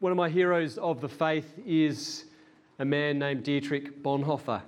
One 0.00 0.10
of 0.10 0.18
my 0.18 0.28
heroes 0.28 0.76
of 0.76 1.00
the 1.00 1.08
faith 1.08 1.54
is 1.64 2.24
a 2.80 2.84
man 2.84 3.20
named 3.20 3.44
Dietrich 3.44 4.02
Bonhoeffer. 4.02 4.60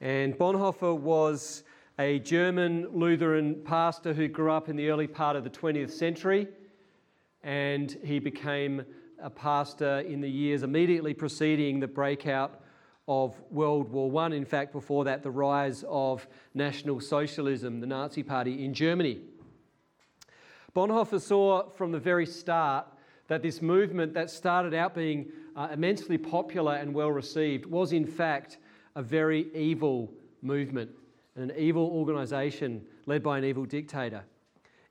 And 0.00 0.34
Bonhoeffer 0.36 0.98
was 0.98 1.62
a 1.96 2.18
German 2.18 2.88
Lutheran 2.92 3.62
pastor 3.64 4.12
who 4.12 4.26
grew 4.26 4.50
up 4.50 4.68
in 4.68 4.74
the 4.74 4.90
early 4.90 5.06
part 5.06 5.36
of 5.36 5.44
the 5.44 5.50
20th 5.50 5.92
century. 5.92 6.48
And 7.44 7.96
he 8.04 8.18
became 8.18 8.84
a 9.22 9.30
pastor 9.30 10.00
in 10.00 10.20
the 10.20 10.28
years 10.28 10.64
immediately 10.64 11.14
preceding 11.14 11.78
the 11.78 11.86
breakout 11.86 12.60
of 13.06 13.40
World 13.52 13.88
War 13.92 14.22
I. 14.24 14.34
In 14.34 14.44
fact, 14.44 14.72
before 14.72 15.04
that, 15.04 15.22
the 15.22 15.30
rise 15.30 15.84
of 15.88 16.26
National 16.52 16.98
Socialism, 17.00 17.78
the 17.78 17.86
Nazi 17.86 18.24
Party 18.24 18.64
in 18.64 18.74
Germany. 18.74 19.20
Bonhoeffer 20.74 21.20
saw 21.20 21.70
from 21.70 21.92
the 21.92 22.00
very 22.00 22.26
start 22.26 22.88
that 23.28 23.42
this 23.42 23.60
movement 23.60 24.14
that 24.14 24.30
started 24.30 24.74
out 24.74 24.94
being 24.94 25.26
uh, 25.56 25.68
immensely 25.72 26.18
popular 26.18 26.74
and 26.74 26.92
well 26.94 27.10
received 27.10 27.66
was, 27.66 27.92
in 27.92 28.06
fact, 28.06 28.58
a 28.94 29.02
very 29.02 29.48
evil 29.54 30.12
movement, 30.42 30.90
and 31.34 31.50
an 31.50 31.56
evil 31.58 31.86
organization 31.86 32.82
led 33.06 33.22
by 33.22 33.38
an 33.38 33.44
evil 33.44 33.64
dictator. 33.64 34.22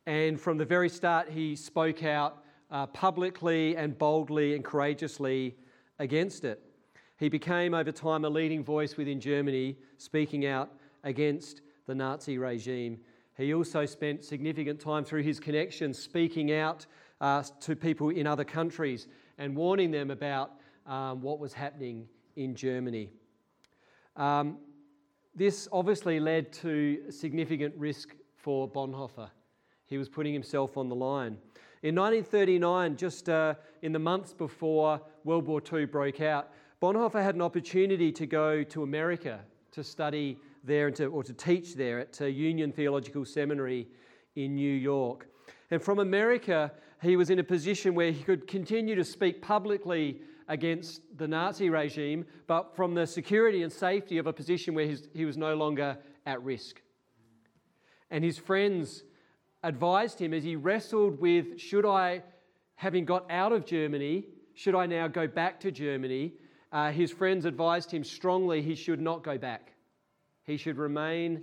And 0.06 0.40
from 0.40 0.58
the 0.58 0.66
very 0.66 0.90
start, 0.90 1.30
he 1.30 1.56
spoke 1.56 2.04
out 2.04 2.44
uh, 2.70 2.86
publicly 2.88 3.76
and 3.76 3.98
boldly 3.98 4.56
and 4.56 4.64
courageously 4.64 5.56
against 6.00 6.44
it. 6.44 6.62
He 7.18 7.30
became, 7.30 7.74
over 7.74 7.92
time, 7.92 8.26
a 8.26 8.30
leading 8.30 8.64
voice 8.64 8.98
within 8.98 9.20
Germany, 9.20 9.78
speaking 9.98 10.46
out 10.46 10.70
against 11.04 11.62
the 11.88 11.96
Nazi 11.96 12.38
regime. 12.38 13.00
He 13.38 13.54
also 13.54 13.86
spent 13.86 14.24
significant 14.24 14.80
time 14.80 15.04
through 15.04 15.24
his 15.24 15.40
connections 15.40 15.98
speaking 15.98 16.52
out 16.52 16.86
uh, 17.22 17.44
to 17.62 17.76
people 17.76 18.10
in 18.10 18.28
other 18.28 18.44
countries 18.44 19.08
and 19.38 19.56
warning 19.56 19.92
them 19.92 20.12
about 20.12 20.52
um, 20.86 21.22
what 21.22 21.40
was 21.40 21.54
happening 21.54 22.08
in 22.36 22.56
Germany. 22.56 23.10
Um, 24.16 24.58
this 25.36 25.68
obviously 25.72 26.20
led 26.20 26.54
to 26.54 27.12
significant 27.12 27.74
risk 27.78 28.16
for 28.36 28.70
Bonhoeffer. 28.70 29.30
He 29.86 29.98
was 29.98 30.10
putting 30.10 30.34
himself 30.34 30.78
on 30.78 30.90
the 30.90 30.96
line. 30.96 31.38
In 31.84 31.94
1939, 31.96 32.96
just 32.96 33.30
uh, 33.30 33.56
in 33.82 33.92
the 33.92 34.00
months 34.00 34.34
before 34.34 35.02
World 35.24 35.46
War 35.46 35.62
II 35.72 35.86
broke 35.86 36.22
out, 36.22 36.52
Bonhoeffer 36.82 37.22
had 37.22 37.36
an 37.36 37.42
opportunity 37.42 38.12
to 38.12 38.26
go 38.26 38.64
to 38.64 38.84
America 38.84 39.42
to 39.72 39.84
study 39.84 40.38
there 40.64 40.88
and 40.88 40.96
to, 40.96 41.08
or 41.08 41.24
to 41.24 41.34
teach 41.34 41.76
there 41.76 42.00
at 42.00 42.20
uh, 42.22 42.26
Union 42.26 42.72
Theological 42.72 43.26
Seminary 43.26 43.88
in 44.36 44.56
New 44.56 44.74
York. 44.74 45.28
And 45.70 45.82
from 45.82 46.00
America, 46.00 46.72
he 47.06 47.16
was 47.16 47.30
in 47.30 47.40
a 47.40 47.44
position 47.44 47.96
where 47.96 48.12
he 48.12 48.24
could 48.24 48.48
continue 48.48 48.96
to 48.96 49.04
speak 49.04 49.42
publicly 49.42 50.22
against 50.48 51.02
the 51.18 51.28
Nazi 51.28 51.70
regime, 51.70 52.26
but 52.48 52.76
from 52.76 52.94
the 52.94 53.06
security 53.08 53.64
and 53.64 53.72
safety 53.72 54.18
of 54.18 54.28
a 54.28 54.34
position 54.34 54.74
where 54.74 54.96
he 55.14 55.26
was 55.26 55.38
no 55.38 55.56
longer 55.56 55.98
at 56.26 56.42
risk. 56.44 56.82
And 58.12 58.24
his 58.24 58.38
friends 58.38 59.04
advised 59.64 60.20
him 60.20 60.34
as 60.34 60.44
he 60.44 60.56
wrestled 60.56 61.20
with 61.20 61.60
should 61.60 61.86
I, 61.86 62.22
having 62.76 63.06
got 63.06 63.30
out 63.32 63.52
of 63.52 63.66
Germany, 63.66 64.26
should 64.54 64.76
I 64.76 64.86
now 64.86 65.08
go 65.08 65.28
back 65.28 65.60
to 65.62 65.72
Germany? 65.72 66.34
Uh, 66.72 66.92
his 66.92 67.12
friends 67.12 67.46
advised 67.46 67.92
him 67.92 68.04
strongly 68.04 68.62
he 68.62 68.76
should 68.76 69.02
not 69.02 69.24
go 69.24 69.38
back. 69.38 69.72
He 70.44 70.58
should 70.58 70.78
remain 70.78 71.42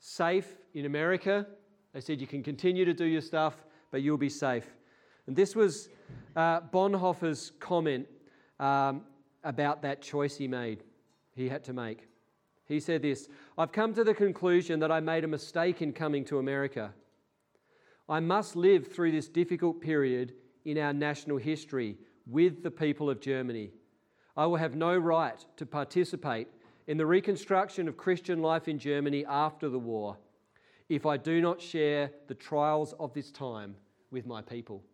safe 0.00 0.48
in 0.74 0.84
America. 0.84 1.46
They 1.92 2.00
said, 2.00 2.20
You 2.20 2.26
can 2.26 2.42
continue 2.42 2.84
to 2.84 2.92
do 2.92 3.04
your 3.04 3.20
stuff, 3.20 3.54
but 3.90 4.02
you'll 4.02 4.18
be 4.18 4.28
safe. 4.28 4.75
And 5.26 5.34
this 5.34 5.56
was 5.56 5.88
uh, 6.34 6.60
Bonhoeffer's 6.60 7.52
comment 7.58 8.06
um, 8.60 9.02
about 9.44 9.82
that 9.82 10.02
choice 10.02 10.36
he 10.36 10.48
made, 10.48 10.84
he 11.34 11.48
had 11.48 11.64
to 11.64 11.72
make. 11.72 12.08
He 12.66 12.80
said 12.80 13.02
this 13.02 13.28
I've 13.56 13.72
come 13.72 13.94
to 13.94 14.04
the 14.04 14.14
conclusion 14.14 14.80
that 14.80 14.90
I 14.90 15.00
made 15.00 15.24
a 15.24 15.28
mistake 15.28 15.82
in 15.82 15.92
coming 15.92 16.24
to 16.26 16.38
America. 16.38 16.92
I 18.08 18.20
must 18.20 18.54
live 18.54 18.92
through 18.92 19.12
this 19.12 19.28
difficult 19.28 19.80
period 19.80 20.34
in 20.64 20.78
our 20.78 20.92
national 20.92 21.38
history 21.38 21.96
with 22.26 22.62
the 22.62 22.70
people 22.70 23.10
of 23.10 23.20
Germany. 23.20 23.70
I 24.36 24.46
will 24.46 24.56
have 24.56 24.76
no 24.76 24.96
right 24.96 25.44
to 25.56 25.66
participate 25.66 26.48
in 26.86 26.98
the 26.98 27.06
reconstruction 27.06 27.88
of 27.88 27.96
Christian 27.96 28.42
life 28.42 28.68
in 28.68 28.78
Germany 28.78 29.24
after 29.26 29.68
the 29.68 29.78
war 29.78 30.18
if 30.88 31.04
I 31.04 31.16
do 31.16 31.40
not 31.40 31.60
share 31.60 32.10
the 32.28 32.34
trials 32.34 32.94
of 33.00 33.12
this 33.12 33.32
time 33.32 33.74
with 34.10 34.26
my 34.26 34.40
people. 34.40 34.84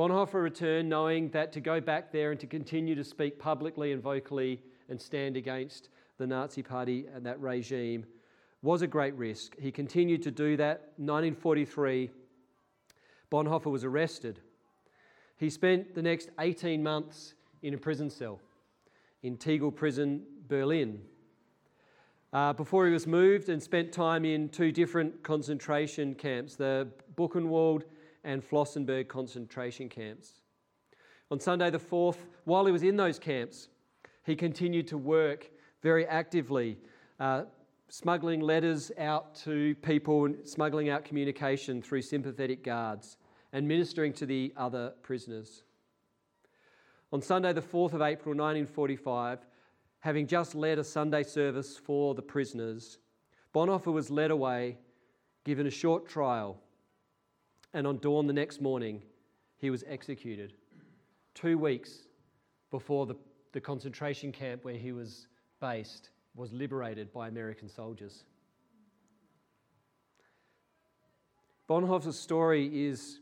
Bonhoeffer 0.00 0.42
returned 0.42 0.88
knowing 0.88 1.28
that 1.28 1.52
to 1.52 1.60
go 1.60 1.78
back 1.78 2.10
there 2.10 2.30
and 2.30 2.40
to 2.40 2.46
continue 2.46 2.94
to 2.94 3.04
speak 3.04 3.38
publicly 3.38 3.92
and 3.92 4.02
vocally 4.02 4.62
and 4.88 4.98
stand 4.98 5.36
against 5.36 5.90
the 6.16 6.26
Nazi 6.26 6.62
Party 6.62 7.04
and 7.14 7.26
that 7.26 7.38
regime 7.38 8.06
was 8.62 8.80
a 8.80 8.86
great 8.86 9.14
risk. 9.16 9.54
He 9.60 9.70
continued 9.70 10.22
to 10.22 10.30
do 10.30 10.56
that. 10.56 10.92
1943, 10.96 12.08
Bonhoeffer 13.30 13.70
was 13.70 13.84
arrested. 13.84 14.40
He 15.36 15.50
spent 15.50 15.94
the 15.94 16.00
next 16.00 16.30
18 16.40 16.82
months 16.82 17.34
in 17.60 17.74
a 17.74 17.76
prison 17.76 18.08
cell 18.08 18.40
in 19.22 19.36
Tegel 19.36 19.70
Prison, 19.70 20.22
Berlin. 20.48 21.02
Uh, 22.32 22.54
before 22.54 22.86
he 22.86 22.92
was 22.94 23.06
moved 23.06 23.50
and 23.50 23.62
spent 23.62 23.92
time 23.92 24.24
in 24.24 24.48
two 24.48 24.72
different 24.72 25.22
concentration 25.22 26.14
camps, 26.14 26.56
the 26.56 26.88
Buchenwald 27.18 27.82
and 28.24 28.42
Flossenburg 28.42 29.08
concentration 29.08 29.88
camps. 29.88 30.40
On 31.30 31.38
Sunday 31.38 31.70
the 31.70 31.78
4th, 31.78 32.16
while 32.44 32.66
he 32.66 32.72
was 32.72 32.82
in 32.82 32.96
those 32.96 33.18
camps, 33.18 33.68
he 34.24 34.34
continued 34.34 34.86
to 34.88 34.98
work 34.98 35.50
very 35.82 36.06
actively, 36.06 36.78
uh, 37.18 37.44
smuggling 37.88 38.40
letters 38.40 38.92
out 38.98 39.34
to 39.34 39.74
people, 39.76 40.26
and 40.26 40.46
smuggling 40.46 40.88
out 40.88 41.04
communication 41.04 41.80
through 41.80 42.02
sympathetic 42.02 42.62
guards, 42.62 43.16
and 43.52 43.66
ministering 43.66 44.12
to 44.12 44.26
the 44.26 44.52
other 44.56 44.92
prisoners. 45.02 45.62
On 47.12 47.20
Sunday, 47.20 47.52
the 47.52 47.62
4th 47.62 47.92
of 47.92 48.02
April 48.02 48.34
1945, 48.34 49.46
having 50.00 50.26
just 50.26 50.54
led 50.54 50.78
a 50.78 50.84
Sunday 50.84 51.22
service 51.22 51.76
for 51.76 52.14
the 52.14 52.22
prisoners, 52.22 52.98
Bonhoeffer 53.54 53.92
was 53.92 54.10
led 54.10 54.30
away, 54.30 54.78
given 55.44 55.66
a 55.66 55.70
short 55.70 56.08
trial, 56.08 56.60
and 57.72 57.86
on 57.86 57.98
dawn 57.98 58.26
the 58.26 58.32
next 58.32 58.60
morning, 58.60 59.02
he 59.58 59.70
was 59.70 59.84
executed. 59.86 60.54
Two 61.34 61.58
weeks 61.58 62.06
before 62.70 63.06
the, 63.06 63.14
the 63.52 63.60
concentration 63.60 64.32
camp 64.32 64.64
where 64.64 64.74
he 64.74 64.92
was 64.92 65.28
based 65.60 66.10
was 66.34 66.52
liberated 66.52 67.12
by 67.12 67.28
American 67.28 67.68
soldiers. 67.68 68.24
Bonhoeffer's 71.68 72.18
story 72.18 72.86
is 72.86 73.20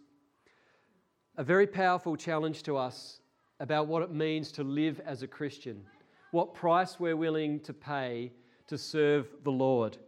a 1.37 1.45
very 1.45 1.67
powerful 1.67 2.17
challenge 2.17 2.63
to 2.63 2.77
us 2.77 3.21
about 3.61 3.87
what 3.87 4.03
it 4.03 4.11
means 4.11 4.51
to 4.53 4.65
live 4.65 5.01
as 5.05 5.23
a 5.23 5.27
Christian, 5.27 5.85
what 6.31 6.55
price 6.55 6.99
we're 6.99 7.17
willing 7.17 7.61
to 7.61 7.73
pay 7.73 8.33
to 8.69 8.79
serve 8.79 9.29
the 9.45 9.51
Lord. 9.51 9.99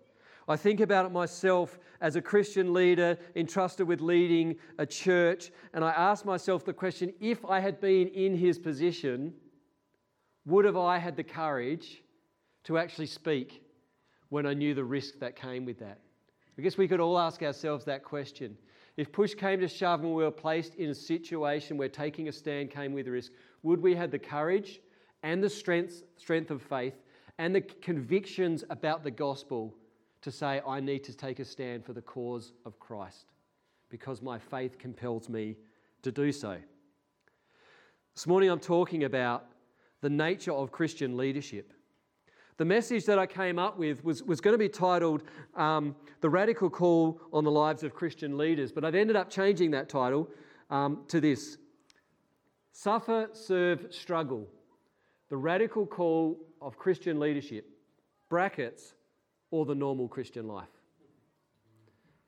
I 0.50 0.56
think 0.56 0.80
about 0.80 1.06
it 1.06 1.12
myself 1.12 1.78
as 2.00 2.16
a 2.16 2.20
Christian 2.20 2.74
leader 2.74 3.16
entrusted 3.36 3.86
with 3.86 4.00
leading 4.00 4.56
a 4.78 4.84
church, 4.84 5.52
and 5.74 5.84
I 5.84 5.90
ask 5.90 6.24
myself 6.24 6.64
the 6.64 6.72
question 6.72 7.14
if 7.20 7.44
I 7.44 7.60
had 7.60 7.80
been 7.80 8.08
in 8.08 8.36
his 8.36 8.58
position, 8.58 9.32
would 10.46 10.64
have 10.64 10.76
I 10.76 10.98
had 10.98 11.16
the 11.16 11.22
courage 11.22 12.02
to 12.64 12.78
actually 12.78 13.06
speak 13.06 13.62
when 14.30 14.44
I 14.44 14.54
knew 14.54 14.74
the 14.74 14.82
risk 14.82 15.20
that 15.20 15.36
came 15.36 15.64
with 15.64 15.78
that? 15.78 16.00
I 16.58 16.62
guess 16.62 16.76
we 16.76 16.88
could 16.88 16.98
all 16.98 17.16
ask 17.16 17.44
ourselves 17.44 17.84
that 17.84 18.02
question. 18.02 18.58
If 18.96 19.12
push 19.12 19.34
came 19.34 19.60
to 19.60 19.68
shove 19.68 20.00
and 20.00 20.12
we 20.12 20.24
were 20.24 20.32
placed 20.32 20.74
in 20.74 20.90
a 20.90 20.94
situation 20.96 21.76
where 21.76 21.88
taking 21.88 22.26
a 22.26 22.32
stand 22.32 22.72
came 22.72 22.92
with 22.92 23.06
risk, 23.06 23.30
would 23.62 23.80
we 23.80 23.94
have 23.94 24.10
the 24.10 24.18
courage 24.18 24.80
and 25.22 25.44
the 25.44 25.48
strength, 25.48 26.02
strength 26.16 26.50
of 26.50 26.60
faith 26.60 26.94
and 27.38 27.54
the 27.54 27.60
convictions 27.60 28.64
about 28.68 29.04
the 29.04 29.12
gospel 29.12 29.76
to 30.22 30.30
say, 30.30 30.60
I 30.66 30.80
need 30.80 31.04
to 31.04 31.14
take 31.14 31.38
a 31.38 31.44
stand 31.44 31.84
for 31.84 31.92
the 31.92 32.02
cause 32.02 32.52
of 32.64 32.78
Christ 32.78 33.32
because 33.88 34.22
my 34.22 34.38
faith 34.38 34.78
compels 34.78 35.28
me 35.28 35.56
to 36.02 36.12
do 36.12 36.32
so. 36.32 36.58
This 38.14 38.26
morning 38.26 38.50
I'm 38.50 38.60
talking 38.60 39.04
about 39.04 39.46
the 40.00 40.10
nature 40.10 40.52
of 40.52 40.72
Christian 40.72 41.16
leadership. 41.16 41.72
The 42.56 42.64
message 42.64 43.06
that 43.06 43.18
I 43.18 43.26
came 43.26 43.58
up 43.58 43.78
with 43.78 44.04
was, 44.04 44.22
was 44.22 44.40
going 44.40 44.52
to 44.52 44.58
be 44.58 44.68
titled 44.68 45.22
um, 45.56 45.96
The 46.20 46.28
Radical 46.28 46.68
Call 46.68 47.20
on 47.32 47.44
the 47.44 47.50
Lives 47.50 47.82
of 47.82 47.94
Christian 47.94 48.36
Leaders, 48.36 48.70
but 48.70 48.84
I've 48.84 48.94
ended 48.94 49.16
up 49.16 49.30
changing 49.30 49.70
that 49.70 49.88
title 49.88 50.28
um, 50.68 51.04
to 51.08 51.20
this 51.20 51.56
Suffer, 52.72 53.28
Serve, 53.32 53.86
Struggle 53.90 54.46
The 55.30 55.36
Radical 55.36 55.86
Call 55.86 56.38
of 56.60 56.76
Christian 56.76 57.18
Leadership. 57.18 57.66
Brackets, 58.28 58.94
or 59.50 59.64
the 59.64 59.74
normal 59.74 60.08
Christian 60.08 60.46
life. 60.46 60.68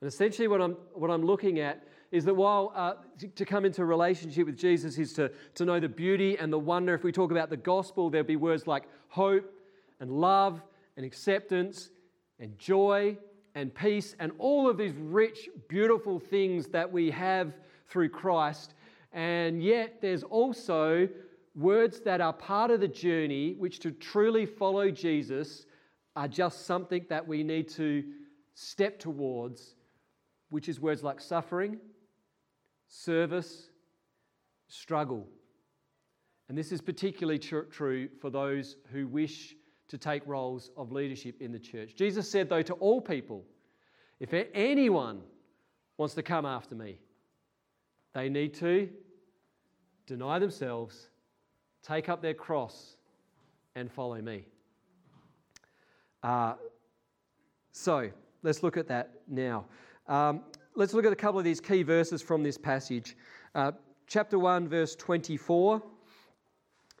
And 0.01 0.07
essentially, 0.07 0.47
what 0.47 0.61
I'm, 0.61 0.75
what 0.93 1.09
I'm 1.09 1.25
looking 1.25 1.59
at 1.59 1.87
is 2.11 2.25
that 2.25 2.33
while 2.33 2.71
uh, 2.75 2.93
to 3.35 3.45
come 3.45 3.65
into 3.65 3.81
a 3.81 3.85
relationship 3.85 4.45
with 4.45 4.57
Jesus 4.57 4.97
is 4.97 5.13
to, 5.13 5.31
to 5.55 5.65
know 5.65 5.79
the 5.79 5.89
beauty 5.89 6.37
and 6.37 6.51
the 6.51 6.59
wonder, 6.59 6.93
if 6.93 7.03
we 7.03 7.11
talk 7.11 7.31
about 7.31 7.49
the 7.49 7.57
gospel, 7.57 8.09
there'll 8.09 8.27
be 8.27 8.35
words 8.35 8.67
like 8.67 8.83
hope 9.07 9.51
and 9.99 10.11
love 10.11 10.61
and 10.97 11.05
acceptance 11.05 11.89
and 12.39 12.57
joy 12.59 13.17
and 13.55 13.73
peace 13.73 14.15
and 14.19 14.31
all 14.37 14.69
of 14.69 14.77
these 14.77 14.93
rich, 14.95 15.49
beautiful 15.69 16.19
things 16.19 16.67
that 16.67 16.91
we 16.91 17.09
have 17.09 17.53
through 17.87 18.09
Christ. 18.09 18.73
And 19.11 19.63
yet, 19.63 20.01
there's 20.01 20.23
also 20.23 21.07
words 21.55 22.01
that 22.01 22.19
are 22.19 22.33
part 22.33 22.71
of 22.71 22.79
the 22.79 22.87
journey, 22.87 23.55
which 23.57 23.79
to 23.79 23.91
truly 23.91 24.45
follow 24.45 24.91
Jesus 24.91 25.65
are 26.15 26.27
just 26.27 26.65
something 26.65 27.05
that 27.09 27.27
we 27.27 27.43
need 27.43 27.67
to 27.69 28.03
step 28.53 28.99
towards, 28.99 29.75
which 30.49 30.69
is 30.69 30.79
words 30.79 31.03
like 31.03 31.19
suffering, 31.19 31.79
service, 32.87 33.69
struggle. 34.67 35.27
And 36.49 36.57
this 36.57 36.71
is 36.71 36.81
particularly 36.81 37.39
tr- 37.39 37.61
true 37.61 38.09
for 38.21 38.29
those 38.29 38.75
who 38.91 39.07
wish 39.07 39.55
to 39.87 39.97
take 39.97 40.25
roles 40.27 40.71
of 40.77 40.91
leadership 40.91 41.41
in 41.41 41.51
the 41.51 41.59
church. 41.59 41.95
Jesus 41.95 42.29
said, 42.29 42.49
though, 42.49 42.61
to 42.61 42.73
all 42.73 43.01
people, 43.01 43.43
if 44.19 44.33
anyone 44.53 45.21
wants 45.97 46.15
to 46.15 46.23
come 46.23 46.45
after 46.45 46.75
me, 46.75 46.99
they 48.13 48.29
need 48.29 48.53
to 48.55 48.89
deny 50.05 50.39
themselves, 50.39 51.09
take 51.81 52.09
up 52.09 52.21
their 52.21 52.33
cross, 52.33 52.97
and 53.75 53.91
follow 53.91 54.21
me. 54.21 54.45
Uh, 56.23 56.53
so 57.73 58.09
let's 58.43 58.63
look 58.63 58.77
at 58.77 58.87
that 58.87 59.11
now. 59.27 59.65
Um, 60.07 60.43
let's 60.75 60.93
look 60.93 61.05
at 61.05 61.11
a 61.11 61.17
couple 61.17 61.37
of 61.37 61.45
these 61.45 61.59
key 61.59 61.83
verses 61.83 62.21
from 62.21 62.43
this 62.43 62.57
passage. 62.57 63.17
Uh, 63.53 63.73
chapter 64.07 64.39
1, 64.39 64.67
verse 64.69 64.95
24 64.95 65.83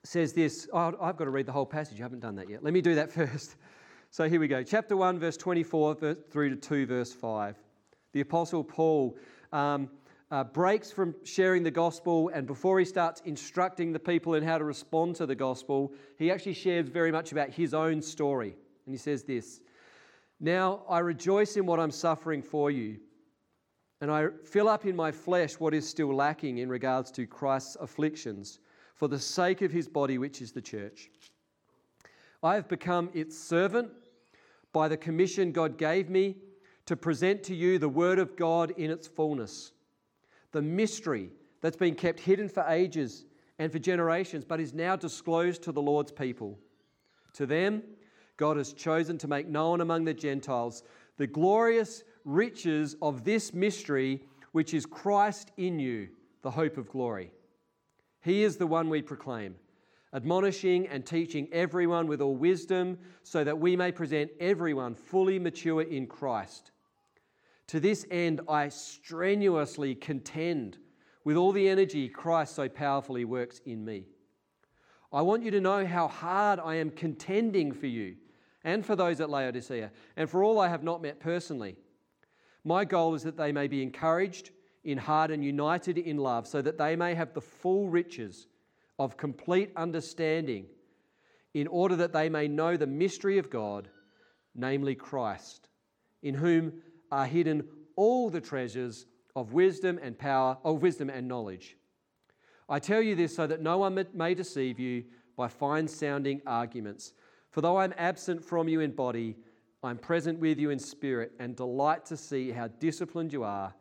says 0.03 0.33
this. 0.33 0.67
Oh, 0.73 0.93
I've 1.01 1.15
got 1.15 1.23
to 1.23 1.29
read 1.29 1.45
the 1.45 1.51
whole 1.53 1.65
passage. 1.65 1.99
I 1.99 2.03
haven't 2.03 2.19
done 2.19 2.35
that 2.35 2.49
yet. 2.49 2.63
Let 2.63 2.73
me 2.73 2.81
do 2.81 2.95
that 2.95 3.11
first. 3.13 3.55
So 4.11 4.27
here 4.27 4.39
we 4.39 4.47
go. 4.47 4.61
Chapter 4.61 4.97
1, 4.97 5.19
verse 5.19 5.37
24 5.37 5.95
verse, 5.95 6.17
through 6.29 6.49
to 6.49 6.55
2, 6.55 6.85
verse 6.85 7.13
5. 7.13 7.55
The 8.11 8.21
Apostle 8.21 8.63
Paul 8.63 9.17
um, 9.51 9.89
uh, 10.29 10.43
breaks 10.43 10.91
from 10.91 11.15
sharing 11.23 11.63
the 11.63 11.71
gospel, 11.71 12.29
and 12.33 12.45
before 12.45 12.77
he 12.77 12.85
starts 12.85 13.21
instructing 13.25 13.93
the 13.93 13.99
people 13.99 14.35
in 14.35 14.43
how 14.43 14.57
to 14.57 14.63
respond 14.65 15.15
to 15.15 15.25
the 15.25 15.35
gospel, 15.35 15.93
he 16.17 16.29
actually 16.29 16.53
shares 16.53 16.89
very 16.89 17.11
much 17.11 17.31
about 17.31 17.49
his 17.49 17.73
own 17.73 18.01
story. 18.01 18.55
And 18.85 18.93
he 18.93 18.97
says 18.97 19.23
this 19.23 19.61
Now 20.39 20.83
I 20.89 20.99
rejoice 20.99 21.57
in 21.57 21.65
what 21.65 21.79
I'm 21.79 21.91
suffering 21.91 22.41
for 22.41 22.71
you, 22.71 22.99
and 24.01 24.11
I 24.11 24.27
fill 24.43 24.67
up 24.67 24.85
in 24.85 24.95
my 24.95 25.11
flesh 25.11 25.59
what 25.59 25.73
is 25.73 25.87
still 25.87 26.13
lacking 26.13 26.57
in 26.57 26.69
regards 26.69 27.11
to 27.11 27.25
Christ's 27.25 27.77
afflictions 27.79 28.59
for 28.95 29.07
the 29.07 29.19
sake 29.19 29.61
of 29.61 29.71
his 29.71 29.87
body, 29.87 30.17
which 30.17 30.41
is 30.41 30.51
the 30.51 30.61
church. 30.61 31.09
I 32.41 32.55
have 32.55 32.67
become 32.67 33.09
its 33.13 33.37
servant 33.37 33.89
by 34.73 34.87
the 34.87 34.97
commission 34.97 35.51
God 35.51 35.77
gave 35.77 36.09
me 36.09 36.35
to 36.85 36.97
present 36.97 37.43
to 37.43 37.55
you 37.55 37.79
the 37.79 37.89
word 37.89 38.19
of 38.19 38.35
God 38.35 38.71
in 38.71 38.91
its 38.91 39.07
fullness, 39.07 39.71
the 40.51 40.61
mystery 40.61 41.29
that's 41.61 41.77
been 41.77 41.95
kept 41.95 42.19
hidden 42.19 42.49
for 42.49 42.65
ages 42.67 43.25
and 43.59 43.71
for 43.71 43.79
generations, 43.79 44.43
but 44.43 44.59
is 44.59 44.73
now 44.73 44.95
disclosed 44.95 45.63
to 45.63 45.71
the 45.71 45.81
Lord's 45.81 46.11
people. 46.11 46.59
To 47.33 47.45
them, 47.45 47.83
God 48.43 48.57
has 48.57 48.73
chosen 48.73 49.17
to 49.19 49.27
make 49.29 49.47
known 49.47 49.79
among 49.79 50.03
the 50.03 50.13
Gentiles 50.13 50.83
the 51.15 51.25
glorious 51.25 52.03
riches 52.25 52.93
of 53.01 53.23
this 53.23 53.53
mystery, 53.53 54.21
which 54.51 54.73
is 54.73 54.85
Christ 54.85 55.53
in 55.55 55.79
you, 55.79 56.09
the 56.41 56.51
hope 56.51 56.77
of 56.77 56.89
glory. 56.89 57.31
He 58.19 58.43
is 58.43 58.57
the 58.57 58.67
one 58.67 58.89
we 58.89 59.01
proclaim, 59.01 59.55
admonishing 60.13 60.89
and 60.89 61.05
teaching 61.05 61.47
everyone 61.53 62.05
with 62.05 62.19
all 62.19 62.35
wisdom, 62.35 62.97
so 63.23 63.45
that 63.45 63.59
we 63.59 63.77
may 63.77 63.93
present 63.93 64.29
everyone 64.41 64.93
fully 64.93 65.39
mature 65.39 65.83
in 65.83 66.05
Christ. 66.05 66.71
To 67.67 67.79
this 67.79 68.05
end, 68.11 68.41
I 68.49 68.67
strenuously 68.67 69.95
contend 69.95 70.79
with 71.23 71.37
all 71.37 71.53
the 71.53 71.69
energy 71.69 72.09
Christ 72.09 72.55
so 72.55 72.67
powerfully 72.67 73.23
works 73.23 73.61
in 73.65 73.85
me. 73.85 74.03
I 75.13 75.21
want 75.21 75.43
you 75.43 75.51
to 75.51 75.61
know 75.61 75.85
how 75.85 76.09
hard 76.09 76.59
I 76.59 76.75
am 76.75 76.89
contending 76.89 77.71
for 77.71 77.87
you 77.87 78.17
and 78.63 78.85
for 78.85 78.95
those 78.95 79.19
at 79.19 79.29
Laodicea, 79.29 79.91
and 80.15 80.29
for 80.29 80.43
all 80.43 80.59
I 80.59 80.69
have 80.69 80.83
not 80.83 81.01
met 81.01 81.19
personally. 81.19 81.75
My 82.63 82.85
goal 82.85 83.13
is 83.13 83.23
that 83.23 83.37
they 83.37 83.51
may 83.51 83.67
be 83.67 83.83
encouraged 83.83 84.51
in 84.83 84.97
heart 84.97 85.31
and 85.31 85.43
united 85.43 85.97
in 85.97 86.17
love, 86.17 86.47
so 86.47 86.61
that 86.61 86.77
they 86.77 86.95
may 86.95 87.15
have 87.15 87.33
the 87.33 87.41
full 87.41 87.89
riches 87.89 88.47
of 88.99 89.17
complete 89.17 89.71
understanding, 89.75 90.65
in 91.53 91.67
order 91.67 91.95
that 91.95 92.13
they 92.13 92.29
may 92.29 92.47
know 92.47 92.75
the 92.77 92.87
mystery 92.87 93.37
of 93.37 93.49
God, 93.49 93.89
namely 94.55 94.95
Christ, 94.95 95.69
in 96.21 96.35
whom 96.35 96.73
are 97.11 97.25
hidden 97.25 97.63
all 97.95 98.29
the 98.29 98.41
treasures 98.41 99.05
of 99.35 99.53
wisdom 99.53 99.99
and 100.01 100.17
power, 100.17 100.57
of 100.63 100.81
wisdom 100.81 101.09
and 101.09 101.27
knowledge. 101.27 101.77
I 102.67 102.79
tell 102.79 103.01
you 103.01 103.15
this 103.15 103.35
so 103.35 103.45
that 103.47 103.61
no 103.61 103.77
one 103.79 104.05
may 104.13 104.33
deceive 104.33 104.79
you 104.79 105.03
by 105.35 105.47
fine 105.47 105.87
sounding 105.87 106.41
arguments. 106.45 107.13
For 107.53 107.61
though 107.61 107.77
I'm 107.77 107.93
absent 107.97 108.43
from 108.43 108.67
you 108.67 108.79
in 108.79 108.91
body, 108.91 109.35
I'm 109.83 109.99
present 109.99 110.39
with 110.39 110.57
you 110.57 110.71
in 110.71 110.79
spirit 110.79 111.33
and 111.37 111.55
delight 111.55 112.03
to 112.07 112.17
see 112.17 112.49
how 112.49 112.67
disciplined 112.79 113.31
you 113.31 113.43
are 113.43 113.71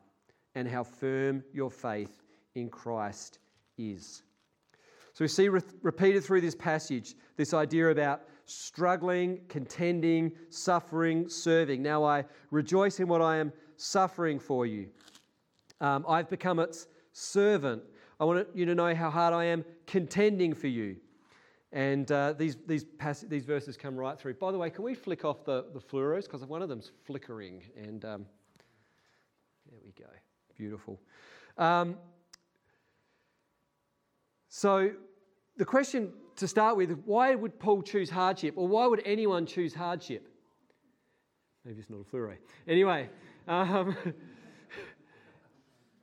and 0.54 0.68
how 0.68 0.84
firm 0.84 1.42
your 1.54 1.70
faith 1.70 2.22
in 2.54 2.68
Christ 2.68 3.38
is. 3.78 4.24
So 5.14 5.24
we 5.24 5.28
see 5.28 5.48
re- 5.48 5.62
repeated 5.80 6.22
through 6.22 6.42
this 6.42 6.54
passage 6.54 7.14
this 7.36 7.54
idea 7.54 7.88
about 7.88 8.24
struggling, 8.44 9.40
contending, 9.48 10.32
suffering, 10.50 11.26
serving. 11.30 11.82
Now 11.82 12.04
I 12.04 12.26
rejoice 12.50 13.00
in 13.00 13.08
what 13.08 13.22
I 13.22 13.38
am 13.38 13.54
suffering 13.78 14.38
for 14.38 14.66
you. 14.66 14.88
Um, 15.80 16.04
I've 16.06 16.28
become 16.28 16.58
its 16.58 16.88
servant. 17.14 17.82
I 18.20 18.24
want 18.24 18.48
you 18.54 18.66
to 18.66 18.74
know 18.74 18.94
how 18.94 19.08
hard 19.08 19.32
I 19.32 19.46
am 19.46 19.64
contending 19.86 20.52
for 20.52 20.68
you. 20.68 20.96
And 21.72 22.10
uh, 22.12 22.34
these, 22.34 22.56
these, 22.66 22.84
pass- 22.84 23.22
these 23.22 23.44
verses 23.44 23.78
come 23.78 23.96
right 23.96 24.18
through. 24.18 24.34
By 24.34 24.52
the 24.52 24.58
way, 24.58 24.68
can 24.68 24.84
we 24.84 24.94
flick 24.94 25.24
off 25.24 25.44
the, 25.44 25.64
the 25.72 25.80
fluoros? 25.80 26.24
Because 26.24 26.44
one 26.44 26.60
of 26.60 26.68
them's 26.68 26.92
flickering. 27.04 27.62
And 27.76 28.04
um, 28.04 28.26
there 29.70 29.80
we 29.82 29.92
go. 29.92 30.10
Beautiful. 30.56 31.00
Um, 31.56 31.96
so, 34.48 34.92
the 35.56 35.64
question 35.64 36.12
to 36.36 36.46
start 36.46 36.76
with 36.76 37.02
why 37.06 37.34
would 37.34 37.58
Paul 37.58 37.82
choose 37.82 38.10
hardship? 38.10 38.54
Or 38.56 38.68
why 38.68 38.86
would 38.86 39.02
anyone 39.06 39.46
choose 39.46 39.74
hardship? 39.74 40.28
Maybe 41.64 41.80
it's 41.80 41.88
not 41.88 42.00
a 42.00 42.04
fluoro. 42.04 42.36
Anyway. 42.68 43.08
Um, 43.48 43.96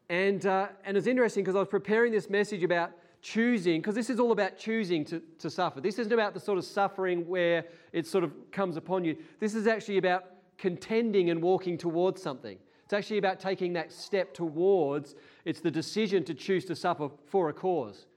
and, 0.10 0.46
uh, 0.46 0.68
and 0.84 0.98
it's 0.98 1.08
interesting 1.08 1.44
because 1.44 1.56
I 1.56 1.60
was 1.60 1.68
preparing 1.68 2.12
this 2.12 2.30
message 2.30 2.64
about 2.64 2.92
choosing, 3.22 3.82
because 3.82 3.96
this 3.96 4.10
is 4.10 4.20
all 4.20 4.32
about 4.32 4.58
choosing 4.58 5.04
to, 5.06 5.22
to 5.40 5.50
suffer. 5.50 5.82
This 5.82 6.00
isn't 6.00 6.14
about 6.14 6.34
the 6.34 6.40
sort 6.40 6.58
of 6.58 6.66
suffering 6.66 7.28
where 7.28 7.66
it 7.92 8.08
sort 8.08 8.24
of 8.24 8.32
comes 8.52 8.78
upon 8.78 9.04
you. 9.04 9.18
This 9.40 9.56
is 9.56 9.68
actually 9.68 9.98
about 9.98 10.26
contending 10.58 11.30
and 11.30 11.42
walking 11.42 11.78
towards 11.78 12.22
something. 12.22 12.58
It's 12.84 12.94
actually 12.94 13.20
about 13.20 13.40
taking 13.40 13.74
that 13.74 13.92
step 13.92 14.34
towards, 14.34 15.16
it's 15.46 15.60
the 15.60 15.72
decision 15.72 16.24
to 16.24 16.34
choose 16.34 16.66
to 16.66 16.76
suffer 16.76 17.10
for 17.26 17.50
a 17.50 17.54
cause. 17.54 18.08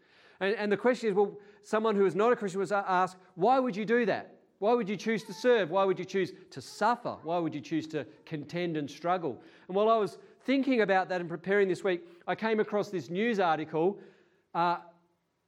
And, 0.40 0.54
and 0.56 0.72
the 0.72 0.76
question 0.76 1.10
is 1.10 1.14
well, 1.14 1.36
someone 1.62 1.94
who 1.94 2.06
is 2.06 2.14
not 2.14 2.32
a 2.32 2.36
Christian 2.36 2.60
was 2.60 2.72
asked, 2.72 3.16
why 3.34 3.58
would 3.58 3.76
you 3.76 3.84
do 3.84 4.06
that? 4.06 4.34
Why 4.60 4.74
would 4.74 4.88
you 4.88 4.96
choose 4.96 5.24
to 5.24 5.34
serve? 5.34 5.70
Why 5.70 5.84
would 5.84 5.98
you 5.98 6.04
choose 6.04 6.32
to 6.50 6.60
suffer? 6.60 7.16
Why 7.24 7.38
would 7.38 7.54
you 7.54 7.60
choose 7.60 7.86
to 7.88 8.06
contend 8.24 8.76
and 8.76 8.88
struggle? 8.88 9.42
And 9.66 9.76
while 9.76 9.88
I 9.88 9.96
was 9.96 10.18
thinking 10.44 10.82
about 10.82 11.08
that 11.08 11.20
and 11.20 11.28
preparing 11.28 11.68
this 11.68 11.82
week, 11.82 12.02
I 12.28 12.34
came 12.36 12.60
across 12.60 12.88
this 12.88 13.10
news 13.10 13.40
article 13.40 13.98
uh, 14.54 14.76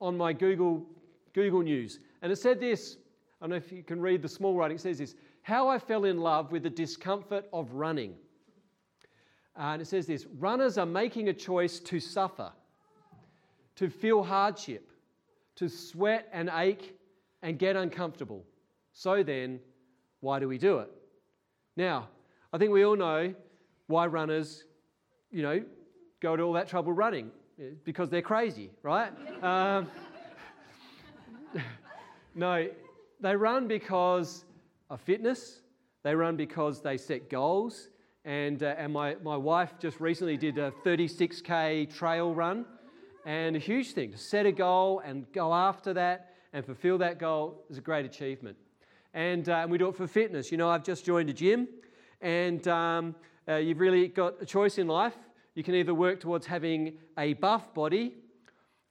on 0.01 0.17
my 0.17 0.33
Google, 0.33 0.85
Google 1.33 1.63
News. 1.63 1.99
And 2.23 2.33
it 2.33 2.37
said 2.37 2.61
this 2.61 2.97
I 3.41 3.45
don't 3.45 3.51
know 3.51 3.57
if 3.57 3.73
you 3.73 3.83
can 3.83 4.01
read 4.01 4.23
the 4.23 4.29
small 4.29 4.57
writing, 4.57 4.77
it 4.77 4.81
says 4.81 4.99
this 4.99 5.15
How 5.43 5.69
I 5.69 5.79
fell 5.79 6.05
in 6.05 6.19
love 6.19 6.53
with 6.53 6.63
the 6.63 6.71
discomfort 6.71 7.47
of 7.53 7.73
running. 7.73 8.15
and 9.57 9.83
it 9.83 9.87
says 9.87 10.07
this 10.07 10.27
Runners 10.39 10.79
are 10.79 10.87
making 10.87 11.29
a 11.29 11.35
choice 11.35 11.79
to 11.81 12.01
suffer, 12.01 12.53
to 13.77 13.91
feel 13.91 14.23
hardship, 14.23 14.91
to 15.57 15.69
sweat 15.69 16.29
and 16.33 16.51
ache 16.55 16.97
and 17.43 17.59
get 17.59 17.77
uncomfortable. 17.77 18.45
So 18.93 19.23
then, 19.23 19.61
why 20.21 20.39
do 20.39 20.49
we 20.49 20.57
do 20.57 20.79
it? 20.79 20.91
Now, 21.77 22.09
I 22.53 22.59
think 22.59 22.73
we 22.73 22.85
all 22.85 22.97
know 22.97 23.35
why 23.89 24.07
runners, 24.07 24.65
you 25.31 25.43
know, 25.43 25.63
go 26.21 26.37
to 26.37 26.43
all 26.43 26.53
that 26.55 26.69
trouble 26.69 26.93
running 26.93 27.31
because 27.85 28.11
they're 28.11 28.23
crazy, 28.23 28.71
right? 28.83 29.13
um, 29.43 29.91
no, 32.35 32.69
they 33.21 33.37
run 33.37 33.69
because 33.69 34.45
of 34.91 35.01
fitness, 35.01 35.61
they 36.03 36.15
run 36.15 36.37
because 36.37 36.83
they 36.83 36.97
set 36.97 37.31
goals, 37.31 37.89
And, 38.25 38.63
uh, 38.63 38.75
and 38.79 38.93
my, 38.93 39.17
my 39.23 39.37
wife 39.37 39.75
just 39.79 40.01
recently 40.01 40.37
did 40.37 40.59
a 40.59 40.73
36k 40.85 41.95
trail 41.95 42.35
run. 42.35 42.65
And 43.27 43.57
a 43.57 43.59
huge 43.59 43.93
thing 43.93 44.13
to 44.13 44.19
set 44.19 44.47
a 44.47 44.53
goal 44.53 45.01
and 45.01 45.31
go 45.33 45.53
after 45.55 45.95
that 45.95 46.35
and 46.53 46.65
fulfill 46.65 46.99
that 46.99 47.19
goal 47.19 47.65
is 47.71 47.79
a 47.79 47.81
great 47.81 48.05
achievement. 48.05 48.57
And, 49.15 49.49
uh, 49.49 49.57
and 49.57 49.71
we 49.71 49.79
do 49.79 49.89
it 49.89 49.97
for 49.97 50.07
fitness. 50.07 50.51
You 50.51 50.59
know, 50.59 50.69
I've 50.69 50.85
just 50.85 51.05
joined 51.05 51.31
a 51.31 51.33
gym, 51.33 51.69
and 52.21 52.67
um, 52.69 53.15
uh, 53.49 53.57
you've 53.57 53.81
really 53.81 54.09
got 54.09 54.43
a 54.43 54.47
choice 54.47 54.79
in 54.79 54.87
life. 54.89 55.17
You 55.55 55.63
can 55.63 55.77
either 55.77 55.95
work 55.95 56.19
towards 56.19 56.47
having 56.47 56.95
a 57.17 57.35
buff 57.35 57.73
body 57.75 58.15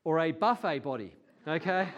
or 0.05 0.20
a 0.20 0.32
buffet 0.32 0.79
body, 0.79 1.13
okay? 1.46 1.89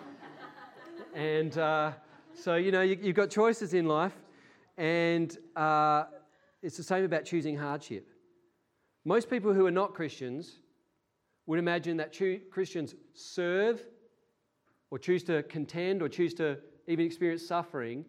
and 1.14 1.56
uh, 1.56 1.92
so, 2.34 2.56
you 2.56 2.72
know, 2.72 2.82
you, 2.82 2.96
have 2.96 3.14
got 3.14 3.30
choices 3.30 3.72
in 3.72 3.86
life, 3.86 4.14
and 4.76 5.38
uh, 5.54 6.04
it's 6.62 6.76
the 6.76 6.82
same 6.82 7.04
about 7.04 7.24
choosing 7.24 7.56
hardship. 7.56 8.08
Most 9.04 9.30
people 9.30 9.52
who 9.52 9.66
are 9.66 9.70
not 9.70 9.94
Christians 9.94 10.58
would 11.46 11.60
imagine 11.60 11.96
that 11.98 12.12
Christians 12.50 12.96
serve 13.14 13.80
or 14.90 14.98
choose 14.98 15.22
to 15.24 15.44
contend 15.44 16.02
or 16.02 16.08
choose 16.08 16.34
to 16.34 16.58
even 16.88 17.06
experience 17.06 17.46
suffering 17.46 18.04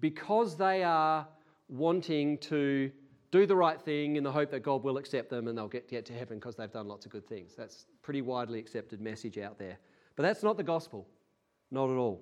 because 0.00 0.56
they 0.56 0.82
are 0.82 1.28
wanting 1.68 2.38
to 2.38 2.90
do 3.36 3.46
the 3.46 3.56
right 3.56 3.80
thing 3.80 4.16
in 4.16 4.24
the 4.24 4.32
hope 4.32 4.50
that 4.50 4.60
God 4.60 4.82
will 4.82 4.96
accept 4.96 5.30
them 5.30 5.48
and 5.48 5.56
they'll 5.56 5.68
get, 5.68 5.88
get 5.88 6.06
to 6.06 6.12
heaven 6.12 6.38
because 6.38 6.56
they've 6.56 6.70
done 6.70 6.88
lots 6.88 7.06
of 7.06 7.12
good 7.12 7.26
things. 7.26 7.54
That's 7.56 7.86
pretty 8.02 8.22
widely 8.22 8.58
accepted 8.58 9.00
message 9.00 9.38
out 9.38 9.58
there. 9.58 9.78
But 10.16 10.22
that's 10.22 10.42
not 10.42 10.56
the 10.56 10.62
gospel, 10.62 11.06
not 11.70 11.90
at 11.90 11.96
all. 11.96 12.20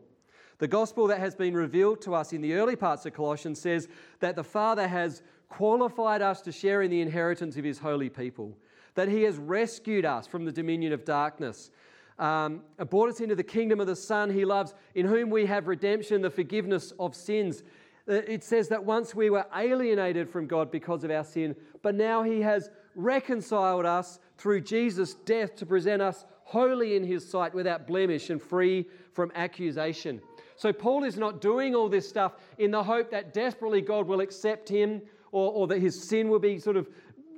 The 0.59 0.68
gospel 0.68 1.06
that 1.09 1.18
has 1.18 1.35
been 1.35 1.54
revealed 1.54 2.00
to 2.02 2.14
us 2.14 2.33
in 2.33 2.40
the 2.40 2.54
early 2.54 2.76
parts 2.76 3.06
of 3.06 3.12
Colossians 3.12 3.61
says 3.61 3.88
that 4.21 4.37
the 4.37 4.44
Father 4.44 4.87
has 4.87 5.23
qualified 5.49 6.23
us 6.23 6.40
to 6.42 6.52
share 6.52 6.83
in 6.83 6.90
the 6.90 7.00
inheritance 7.00 7.56
of 7.56 7.64
his 7.64 7.78
holy 7.78 8.09
people, 8.09 8.56
that 8.94 9.09
he 9.09 9.23
has 9.23 9.37
rescued 9.37 10.04
us 10.04 10.26
from 10.26 10.44
the 10.44 10.52
dominion 10.52 10.92
of 10.92 11.04
darkness, 11.04 11.71
um, 12.18 12.62
brought 12.88 13.09
us 13.09 13.21
into 13.21 13.35
the 13.35 13.42
kingdom 13.42 13.80
of 13.80 13.87
the 13.87 13.97
Son 13.97 14.30
he 14.30 14.44
loves, 14.44 14.75
in 14.94 15.06
whom 15.06 15.30
we 15.30 15.47
have 15.47 15.66
redemption, 15.66 16.23
the 16.23 16.30
forgiveness 16.30 16.92
of 16.99 17.14
sins. 17.14 17.64
Uh, 18.08 18.14
it 18.26 18.44
says 18.44 18.68
that 18.68 18.84
once 18.84 19.14
we 19.14 19.30
were 19.30 19.46
alienated 19.56 20.28
from 20.28 20.46
God 20.46 20.70
because 20.70 21.04
of 21.04 21.11
our 21.11 21.25
sin, 21.25 21.56
but 21.82 21.94
now 21.94 22.23
He 22.23 22.40
has 22.40 22.70
reconciled 22.94 23.87
us 23.87 24.18
through 24.37 24.61
Jesus' 24.61 25.14
death 25.14 25.56
to 25.56 25.66
present 25.66 26.02
us 26.02 26.26
holy 26.44 26.96
in 26.96 27.04
His 27.04 27.28
sight 27.28 27.54
without 27.54 27.87
blemish 27.87 28.30
and 28.30 28.42
free 28.42 28.87
from 29.12 29.32
accusation. 29.34 30.20
So, 30.56 30.73
Paul 30.73 31.04
is 31.04 31.16
not 31.16 31.40
doing 31.40 31.75
all 31.75 31.88
this 31.88 32.08
stuff 32.08 32.34
in 32.58 32.70
the 32.70 32.82
hope 32.82 33.11
that 33.11 33.32
desperately 33.32 33.80
God 33.80 34.06
will 34.06 34.20
accept 34.20 34.68
him 34.68 35.02
or, 35.32 35.52
or 35.52 35.66
that 35.66 35.80
his 35.80 36.00
sin 36.00 36.28
will 36.28 36.38
be 36.38 36.58
sort 36.58 36.76
of 36.76 36.88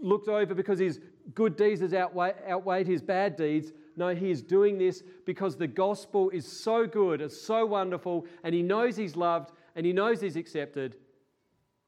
looked 0.02 0.28
over 0.28 0.54
because 0.54 0.78
his 0.78 1.00
good 1.34 1.56
deeds 1.56 1.80
has 1.80 1.94
outweighed, 1.94 2.34
outweighed 2.48 2.86
his 2.86 3.00
bad 3.00 3.36
deeds. 3.36 3.72
No, 3.96 4.14
he 4.14 4.30
is 4.30 4.42
doing 4.42 4.76
this 4.76 5.02
because 5.24 5.56
the 5.56 5.66
gospel 5.66 6.28
is 6.30 6.46
so 6.46 6.86
good, 6.86 7.22
it's 7.22 7.40
so 7.40 7.64
wonderful, 7.64 8.26
and 8.44 8.54
he 8.54 8.62
knows 8.62 8.96
he's 8.96 9.16
loved 9.16 9.52
and 9.76 9.86
he 9.86 9.92
knows 9.92 10.20
he's 10.20 10.36
accepted, 10.36 10.96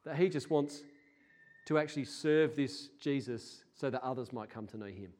that 0.05 0.17
he 0.17 0.29
just 0.29 0.51
wants 0.51 0.83
to 1.67 1.79
actually 1.79 2.05
serve 2.05 2.55
this 2.55 2.91
Jesus 3.01 3.65
so 3.75 3.91
that 3.91 4.03
others 4.05 4.33
might 4.33 4.51
come 4.51 4.67
to 4.69 4.77
know 4.77 4.87
him. 4.87 5.13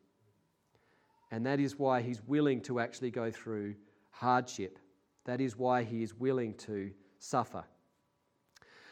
And 1.31 1.45
that 1.47 1.61
is 1.61 1.79
why 1.79 2.01
he's 2.01 2.23
willing 2.27 2.61
to 2.63 2.79
actually 2.79 3.11
go 3.11 3.31
through 3.31 3.75
hardship. 4.11 4.79
That 5.25 5.41
is 5.41 5.57
why 5.57 5.83
he 5.83 6.03
is 6.03 6.15
willing 6.15 6.55
to 6.55 6.91
suffer. 7.19 7.65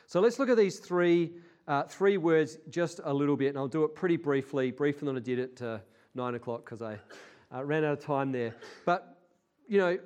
So 0.06 0.20
let's 0.20 0.38
look 0.38 0.48
at 0.48 0.56
these 0.56 0.78
three, 0.78 1.32
uh, 1.66 1.84
three 1.84 2.16
words 2.16 2.58
just 2.70 3.00
a 3.04 3.12
little 3.12 3.36
bit, 3.36 3.48
and 3.48 3.58
I'll 3.58 3.68
do 3.68 3.84
it 3.84 3.94
pretty 3.94 4.16
briefly, 4.16 4.70
briefer 4.70 5.04
than 5.04 5.16
I 5.16 5.20
did 5.20 5.38
at 5.38 5.62
uh, 5.62 5.78
nine 6.14 6.34
o'clock 6.34 6.64
because 6.64 6.82
I 6.82 6.98
uh, 7.54 7.64
ran 7.64 7.84
out 7.84 7.92
of 7.92 8.00
time 8.00 8.32
there. 8.32 8.54
But, 8.84 9.18
you 9.66 9.78
know, 9.78 9.98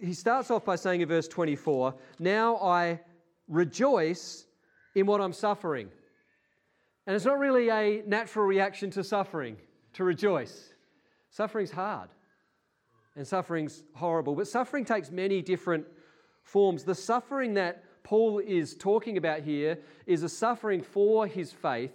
he 0.00 0.12
starts 0.12 0.50
off 0.50 0.64
by 0.64 0.76
saying 0.76 1.00
in 1.00 1.08
verse 1.08 1.28
24, 1.28 1.94
Now 2.18 2.56
I 2.56 3.00
rejoice 3.48 4.46
in 4.94 5.06
what 5.06 5.20
I'm 5.20 5.32
suffering. 5.32 5.88
And 7.06 7.14
it's 7.14 7.24
not 7.24 7.38
really 7.38 7.68
a 7.68 8.02
natural 8.06 8.46
reaction 8.46 8.90
to 8.92 9.04
suffering 9.04 9.56
to 9.94 10.04
rejoice. 10.04 10.70
Suffering's 11.30 11.70
hard 11.70 12.10
and 13.16 13.26
suffering's 13.26 13.82
horrible, 13.94 14.34
but 14.34 14.48
suffering 14.48 14.84
takes 14.84 15.10
many 15.10 15.42
different 15.42 15.86
forms. 16.42 16.84
The 16.84 16.94
suffering 16.94 17.54
that 17.54 17.84
Paul 18.02 18.38
is 18.38 18.74
talking 18.74 19.16
about 19.16 19.40
here 19.40 19.78
is 20.06 20.22
a 20.22 20.28
suffering 20.28 20.82
for 20.82 21.26
his 21.26 21.52
faith, 21.52 21.92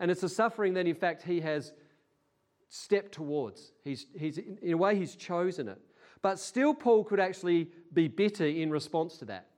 and 0.00 0.10
it's 0.10 0.22
a 0.22 0.28
suffering 0.28 0.74
that, 0.74 0.86
in 0.86 0.94
fact, 0.94 1.22
he 1.22 1.40
has 1.40 1.72
stepped 2.68 3.12
towards. 3.12 3.72
He's, 3.84 4.06
he's, 4.18 4.38
in 4.38 4.72
a 4.72 4.76
way, 4.76 4.96
he's 4.96 5.14
chosen 5.14 5.68
it. 5.68 5.78
But 6.22 6.38
still, 6.38 6.72
Paul 6.72 7.04
could 7.04 7.20
actually 7.20 7.68
be 7.92 8.08
bitter 8.08 8.46
in 8.46 8.70
response 8.70 9.18
to 9.18 9.24
that. 9.26 9.48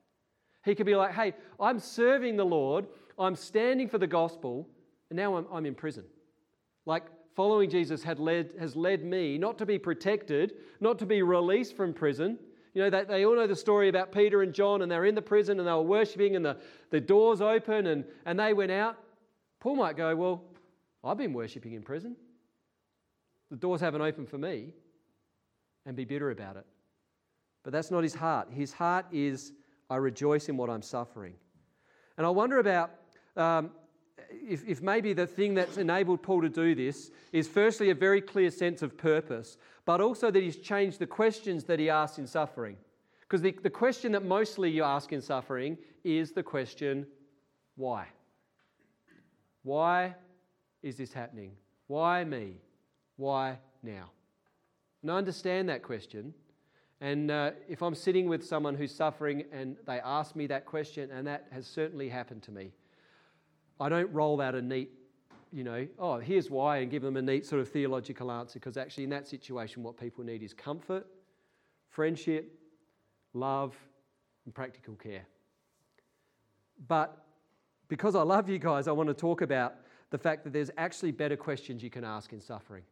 He 0.65 0.75
could 0.75 0.87
be 0.87 0.97
like, 0.97 1.13
hey, 1.13 1.35
I'm 1.61 1.79
serving 1.79 2.37
the 2.37 2.45
Lord, 2.45 2.87
I'm 3.19 3.37
standing 3.37 3.89
for 3.89 3.99
the 3.99 4.07
gospel, 4.07 4.67
and 5.11 5.17
now 5.17 5.37
I'm, 5.37 5.47
I'm 5.53 5.67
in 5.67 5.75
prison. 5.75 6.05
Like, 6.87 7.05
following 7.37 7.69
Jesus 7.69 8.03
had 8.03 8.19
led, 8.19 8.55
has 8.59 8.75
led 8.75 9.05
me 9.05 9.37
not 9.37 9.59
to 9.59 9.67
be 9.67 9.79
protected, 9.79 10.55
not 10.81 10.99
to 11.01 11.07
be 11.07 11.21
released 11.21 11.77
from 11.77 11.93
prison. 11.93 12.39
You 12.73 12.83
know, 12.83 12.91
they, 12.91 13.05
they 13.05 13.27
all 13.27 13.37
know 13.37 13.47
the 13.47 13.55
story 13.55 13.91
about 13.91 14.11
Peter 14.11 14.43
and 14.43 14.55
John, 14.55 14.81
and 14.81 14.91
they're 14.91 15.05
in 15.05 15.15
the 15.15 15.23
prison 15.23 15.59
and 15.59 15.69
they 15.69 15.73
were 15.73 15.83
worshipping, 15.83 16.35
and 16.35 16.45
the, 16.45 16.57
the 16.91 17.01
doors 17.01 17.43
open, 17.43 17.87
and, 17.87 18.05
and 18.25 18.41
they 18.41 18.55
went 18.55 18.73
out. 18.73 18.97
Paul 19.61 19.77
might 19.77 19.97
go, 19.97 20.17
Well, 20.17 20.43
I've 21.05 21.19
been 21.19 21.35
worshipping 21.35 21.75
in 21.75 21.83
prison. 21.83 22.17
The 23.51 23.57
doors 23.57 23.81
haven't 23.81 24.01
opened 24.01 24.31
for 24.31 24.39
me 24.39 24.73
and 25.87 25.97
be 25.97 26.05
bitter 26.05 26.31
about 26.31 26.57
it. 26.57 26.67
But 27.63 27.73
that's 27.73 27.91
not 27.91 28.03
his 28.03 28.15
heart. 28.15 28.49
His 28.51 28.73
heart 28.73 29.07
is, 29.13 29.53
I 29.89 29.97
rejoice 29.97 30.49
in 30.49 30.57
what 30.57 30.71
I'm 30.71 30.83
suffering. 30.83 31.35
And 32.17 32.27
I 32.27 32.31
wonder 32.31 32.59
about 32.59 32.91
um, 33.37 33.71
if, 34.31 34.65
if 34.67 34.83
maybe 34.83 35.13
the 35.13 35.27
thing 35.27 35.55
that's 35.55 35.79
enabled 35.79 36.23
Paul 36.23 36.43
to 36.43 36.49
do 36.49 36.75
this 36.75 37.11
is 37.33 37.49
firstly 37.49 37.91
a 37.91 37.95
very 37.95 38.21
clear 38.21 38.51
sense 38.51 38.83
of 38.83 38.97
purpose, 38.97 39.57
but 39.85 40.01
also 40.01 40.31
that 40.31 40.43
he's 40.43 40.57
changed 40.57 40.99
the 40.99 41.07
questions 41.07 41.65
that 41.65 41.79
he 41.79 41.91
asks 41.91 42.19
in 42.19 42.27
suffering. 42.27 42.77
Because 43.21 43.43
the, 43.43 43.53
the 43.63 43.71
question 43.71 44.13
that 44.13 44.25
mostly 44.25 44.71
you 44.71 44.85
ask 44.85 45.13
in 45.13 45.21
suffering 45.21 45.79
is 46.05 46.33
the 46.33 46.43
question, 46.43 47.07
why? 47.77 48.07
Why 49.63 50.15
is 50.83 50.97
this 50.97 51.13
happening? 51.13 51.53
Why 51.87 52.25
me? 52.25 52.59
Why 53.17 53.59
now? 53.83 54.11
And 55.05 55.11
I 55.13 55.19
understand 55.19 55.69
that 55.69 55.83
question. 55.83 56.33
And 57.03 57.31
uh, 57.31 57.51
if 57.69 57.83
I'm 57.83 57.95
sitting 57.95 58.27
with 58.27 58.43
someone 58.43 58.75
who's 58.75 58.95
suffering 58.95 59.45
and 59.53 59.77
they 59.87 60.01
ask 60.01 60.35
me 60.35 60.47
that 60.47 60.65
question, 60.65 61.11
and 61.11 61.27
that 61.27 61.47
has 61.51 61.67
certainly 61.67 62.09
happened 62.09 62.43
to 62.45 62.51
me, 62.51 62.73
I 63.79 63.91
don't 63.91 64.11
roll 64.15 64.41
out 64.41 64.55
a 64.55 64.63
neat, 64.63 64.93
you 65.53 65.63
know, 65.63 65.87
oh, 65.99 66.21
here's 66.21 66.49
why, 66.49 66.79
and 66.79 66.91
give 66.91 67.03
them 67.03 67.19
a 67.19 67.23
neat 67.23 67.45
sort 67.45 67.61
of 67.61 67.69
theological 67.69 68.33
answer, 68.33 68.59
because 68.59 68.79
actually, 68.79 69.05
in 69.05 69.11
that 69.11 69.29
situation, 69.29 69.83
what 69.83 69.99
people 69.99 70.25
need 70.25 70.43
is 70.43 70.55
comfort, 70.55 71.07
friendship, 71.91 72.59
love, 73.35 73.77
and 74.47 74.55
practical 74.55 74.95
care. 74.95 75.27
But 76.89 77.27
because 77.89 78.15
I 78.15 78.23
love 78.23 78.49
you 78.49 78.59
guys, 78.59 78.89
I 78.89 78.93
want 78.93 79.11
to 79.11 79.15
talk 79.15 79.43
about 79.43 79.75
the 80.09 80.19
fact 80.19 80.45
that 80.45 80.55
there's 80.55 80.71
actually 80.79 81.13
better 81.13 81.37
questions 81.37 81.83
you 81.83 81.91
can 81.91 82.05
ask 82.05 82.33
in 82.33 82.41
suffering. 82.41 82.85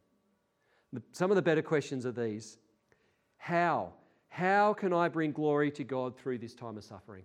Some 1.12 1.30
of 1.30 1.37
the 1.37 1.42
better 1.42 1.62
questions 1.62 2.06
are 2.06 2.12
these 2.12 2.58
How? 3.38 3.92
How 4.28 4.72
can 4.72 4.94
I 4.94 5.08
bring 5.08 5.32
glory 5.32 5.70
to 5.72 5.84
God 5.84 6.16
through 6.16 6.38
this 6.38 6.54
time 6.54 6.78
of 6.78 6.84
suffering? 6.84 7.25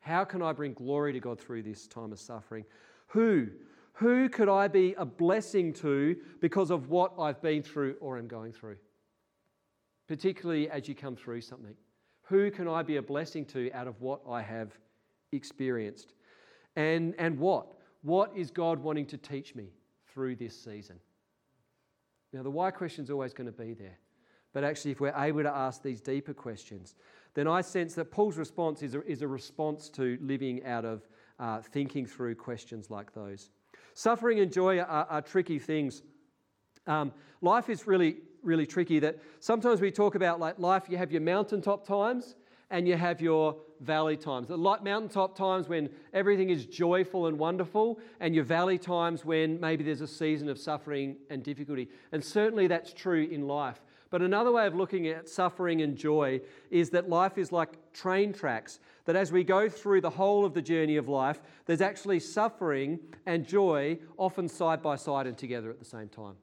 How 0.00 0.24
can 0.24 0.42
I 0.42 0.52
bring 0.52 0.72
glory 0.72 1.12
to 1.12 1.20
God 1.20 1.40
through 1.40 1.62
this 1.62 1.86
time 1.86 2.12
of 2.12 2.18
suffering? 2.18 2.64
Who? 3.08 3.48
Who 3.94 4.28
could 4.28 4.48
I 4.48 4.68
be 4.68 4.94
a 4.94 5.04
blessing 5.04 5.72
to 5.74 6.16
because 6.40 6.70
of 6.70 6.88
what 6.88 7.12
I've 7.18 7.40
been 7.40 7.62
through 7.62 7.96
or 8.00 8.18
am 8.18 8.26
going 8.26 8.52
through? 8.52 8.76
Particularly 10.08 10.68
as 10.68 10.88
you 10.88 10.94
come 10.94 11.16
through 11.16 11.42
something. 11.42 11.74
Who 12.24 12.50
can 12.50 12.66
I 12.66 12.82
be 12.82 12.96
a 12.96 13.02
blessing 13.02 13.44
to 13.46 13.70
out 13.72 13.86
of 13.86 14.00
what 14.00 14.20
I 14.28 14.42
have 14.42 14.72
experienced? 15.32 16.14
And, 16.76 17.14
and 17.18 17.38
what? 17.38 17.66
What 18.02 18.32
is 18.36 18.50
God 18.50 18.78
wanting 18.78 19.06
to 19.06 19.16
teach 19.16 19.54
me 19.54 19.68
through 20.12 20.36
this 20.36 20.58
season? 20.58 20.96
Now, 22.34 22.42
the 22.42 22.50
why 22.50 22.72
question 22.72 23.04
is 23.04 23.10
always 23.10 23.32
going 23.32 23.46
to 23.46 23.52
be 23.52 23.74
there. 23.74 23.96
But 24.52 24.64
actually, 24.64 24.90
if 24.90 25.00
we're 25.00 25.14
able 25.16 25.44
to 25.44 25.54
ask 25.54 25.82
these 25.82 26.00
deeper 26.00 26.34
questions, 26.34 26.96
then 27.34 27.46
I 27.46 27.60
sense 27.60 27.94
that 27.94 28.10
Paul's 28.10 28.36
response 28.36 28.82
is 28.82 28.96
a, 28.96 29.06
is 29.06 29.22
a 29.22 29.28
response 29.28 29.88
to 29.90 30.18
living 30.20 30.64
out 30.64 30.84
of 30.84 31.06
uh, 31.38 31.60
thinking 31.60 32.06
through 32.06 32.34
questions 32.34 32.90
like 32.90 33.14
those. 33.14 33.50
Suffering 33.94 34.40
and 34.40 34.52
joy 34.52 34.80
are, 34.80 35.06
are 35.08 35.22
tricky 35.22 35.60
things. 35.60 36.02
Um, 36.88 37.12
life 37.40 37.70
is 37.70 37.86
really, 37.86 38.16
really 38.42 38.66
tricky. 38.66 38.98
That 38.98 39.18
sometimes 39.38 39.80
we 39.80 39.92
talk 39.92 40.16
about 40.16 40.40
like 40.40 40.58
life, 40.58 40.86
you 40.88 40.96
have 40.96 41.12
your 41.12 41.20
mountaintop 41.20 41.86
times, 41.86 42.34
and 42.70 42.88
you 42.88 42.96
have 42.96 43.20
your 43.20 43.56
valley 43.80 44.16
times. 44.16 44.48
The 44.48 44.56
mountaintop 44.56 45.36
times 45.36 45.68
when 45.68 45.90
everything 46.12 46.50
is 46.50 46.66
joyful 46.66 47.26
and 47.26 47.38
wonderful, 47.38 47.98
and 48.20 48.34
your 48.34 48.44
valley 48.44 48.78
times 48.78 49.24
when 49.24 49.60
maybe 49.60 49.84
there's 49.84 50.00
a 50.00 50.06
season 50.06 50.48
of 50.48 50.58
suffering 50.58 51.16
and 51.30 51.42
difficulty. 51.42 51.88
And 52.12 52.24
certainly 52.24 52.66
that's 52.66 52.92
true 52.92 53.28
in 53.30 53.46
life. 53.46 53.80
But 54.10 54.22
another 54.22 54.52
way 54.52 54.66
of 54.66 54.76
looking 54.76 55.08
at 55.08 55.28
suffering 55.28 55.82
and 55.82 55.96
joy 55.96 56.40
is 56.70 56.90
that 56.90 57.08
life 57.08 57.36
is 57.36 57.50
like 57.50 57.92
train 57.92 58.32
tracks, 58.32 58.78
that 59.06 59.16
as 59.16 59.32
we 59.32 59.42
go 59.42 59.68
through 59.68 60.02
the 60.02 60.10
whole 60.10 60.44
of 60.44 60.54
the 60.54 60.62
journey 60.62 60.96
of 60.96 61.08
life, 61.08 61.40
there's 61.66 61.80
actually 61.80 62.20
suffering 62.20 63.00
and 63.26 63.44
joy 63.46 63.98
often 64.16 64.48
side 64.48 64.80
by 64.82 64.94
side 64.94 65.26
and 65.26 65.36
together 65.36 65.68
at 65.68 65.80
the 65.80 65.84
same 65.84 66.08
time. 66.08 66.36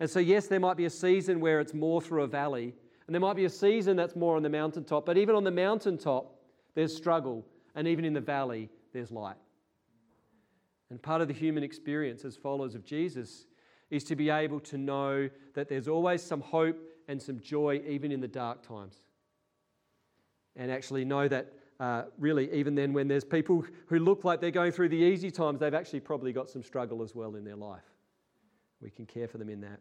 And 0.00 0.08
so, 0.08 0.18
yes, 0.18 0.46
there 0.46 0.60
might 0.60 0.76
be 0.76 0.86
a 0.86 0.90
season 0.90 1.40
where 1.40 1.60
it's 1.60 1.74
more 1.74 2.00
through 2.00 2.22
a 2.22 2.26
valley, 2.26 2.74
and 3.06 3.14
there 3.14 3.20
might 3.20 3.36
be 3.36 3.44
a 3.44 3.50
season 3.50 3.96
that's 3.96 4.16
more 4.16 4.36
on 4.36 4.42
the 4.42 4.48
mountaintop, 4.48 5.06
but 5.06 5.16
even 5.16 5.34
on 5.34 5.44
the 5.44 5.50
mountaintop, 5.50 6.34
there's 6.74 6.94
struggle, 6.94 7.46
and 7.74 7.86
even 7.86 8.04
in 8.04 8.12
the 8.12 8.20
valley, 8.20 8.68
there's 8.92 9.10
light. 9.10 9.36
And 10.90 11.00
part 11.00 11.20
of 11.20 11.28
the 11.28 11.34
human 11.34 11.62
experience 11.62 12.24
as 12.24 12.36
followers 12.36 12.74
of 12.74 12.84
Jesus 12.84 13.46
is 13.90 14.02
to 14.04 14.16
be 14.16 14.30
able 14.30 14.60
to 14.60 14.78
know 14.78 15.28
that 15.54 15.68
there's 15.68 15.88
always 15.88 16.22
some 16.22 16.40
hope 16.40 16.78
and 17.08 17.22
some 17.22 17.40
joy 17.40 17.80
even 17.86 18.10
in 18.10 18.20
the 18.20 18.28
dark 18.28 18.66
times. 18.66 18.96
And 20.56 20.70
actually 20.70 21.04
know 21.04 21.28
that 21.28 21.52
uh, 21.78 22.04
really, 22.18 22.50
even 22.52 22.74
then, 22.74 22.92
when 22.92 23.06
there's 23.06 23.24
people 23.24 23.64
who 23.86 23.98
look 23.98 24.24
like 24.24 24.40
they're 24.40 24.50
going 24.50 24.72
through 24.72 24.88
the 24.88 24.96
easy 24.96 25.30
times, 25.30 25.60
they've 25.60 25.74
actually 25.74 26.00
probably 26.00 26.32
got 26.32 26.48
some 26.48 26.62
struggle 26.62 27.02
as 27.02 27.14
well 27.14 27.36
in 27.36 27.44
their 27.44 27.56
life. 27.56 27.84
We 28.80 28.90
can 28.90 29.06
care 29.06 29.28
for 29.28 29.38
them 29.38 29.50
in 29.50 29.60
that. 29.60 29.80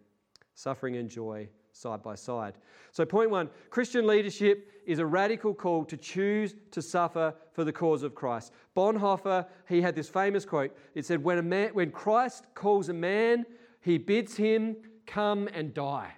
Suffering 0.55 0.98
and 0.98 1.10
joy 1.10 1.48
side 1.75 2.01
by 2.01 2.15
side. 2.15 2.55
So, 2.91 3.05
point 3.05 3.29
one 3.29 3.50
Christian 3.70 4.08
leadership 4.08 4.72
is 4.86 5.00
a 5.00 5.05
radical 5.05 5.53
call 5.53 5.86
to 5.86 5.98
choose 5.98 6.55
to 6.72 6.82
suffer 6.82 7.34
for 7.53 7.63
the 7.63 7.74
cause 7.74 8.03
of 8.03 8.15
Christ. 8.15 8.53
Bonhoeffer, 8.75 9.46
he 9.67 9.82
had 9.82 9.96
this 9.96 10.10
famous 10.10 10.46
quote. 10.46 10.75
It 10.94 11.05
said, 11.05 11.24
When, 11.24 11.38
a 11.38 11.44
man, 11.44 11.72
when 11.74 11.91
Christ 11.91 12.46
calls 12.53 12.89
a 12.89 12.94
man 12.94 13.46
he 13.86 14.00
bids 14.00 14.36
him 14.36 14.77
come 15.05 15.48
and 15.53 15.72
die. 15.72 16.12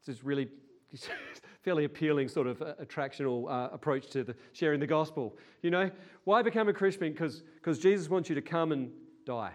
This 0.00 0.16
is 0.16 0.24
really 0.24 0.48
fairly 1.62 1.84
appealing 1.84 2.28
sort 2.28 2.46
of 2.46 2.62
uh, 2.62 2.76
attractional 2.82 3.46
uh, 3.46 3.68
approach 3.74 4.08
to 4.12 4.24
the, 4.24 4.34
sharing 4.54 4.80
the 4.80 4.86
gospel. 4.86 5.36
You 5.60 5.70
know, 5.70 5.90
why 6.24 6.40
become 6.40 6.66
a 6.70 6.72
Christian? 6.72 7.12
Because 7.12 7.42
Jesus 7.78 8.08
wants 8.08 8.30
you 8.30 8.34
to 8.36 8.40
come 8.40 8.72
and 8.72 8.90
die. 9.26 9.52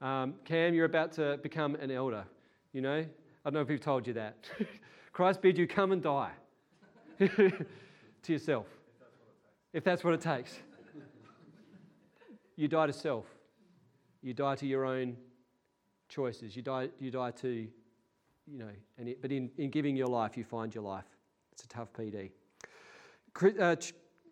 Um, 0.00 0.36
Cam, 0.46 0.72
you're 0.72 0.86
about 0.86 1.12
to 1.12 1.38
become 1.42 1.74
an 1.74 1.90
elder. 1.90 2.24
You 2.72 2.80
know, 2.80 3.04
I 3.46 3.48
don't 3.48 3.54
know 3.54 3.60
if 3.60 3.68
we've 3.68 3.80
told 3.80 4.08
you 4.08 4.12
that. 4.14 4.34
Christ 5.12 5.40
bid 5.40 5.56
you 5.56 5.68
come 5.68 5.92
and 5.92 6.02
die 6.02 6.32
to 7.20 7.52
yourself. 8.26 8.66
If 9.72 9.84
that's 9.84 10.02
what 10.02 10.14
it 10.14 10.20
takes. 10.20 10.58
you 12.56 12.66
die 12.66 12.88
to 12.88 12.92
self. 12.92 13.24
You 14.20 14.34
die 14.34 14.56
to 14.56 14.66
your 14.66 14.84
own 14.84 15.16
choices. 16.08 16.56
You 16.56 16.62
die, 16.62 16.88
you 16.98 17.12
die 17.12 17.30
to, 17.30 17.48
you 17.48 18.58
know, 18.58 18.70
and 18.98 19.10
it, 19.10 19.22
but 19.22 19.30
in, 19.30 19.48
in 19.58 19.70
giving 19.70 19.94
your 19.94 20.08
life, 20.08 20.36
you 20.36 20.42
find 20.42 20.74
your 20.74 20.82
life. 20.82 21.06
It's 21.52 21.62
a 21.62 21.68
tough 21.68 21.92
PD. 21.92 22.32
Uh, 23.60 23.76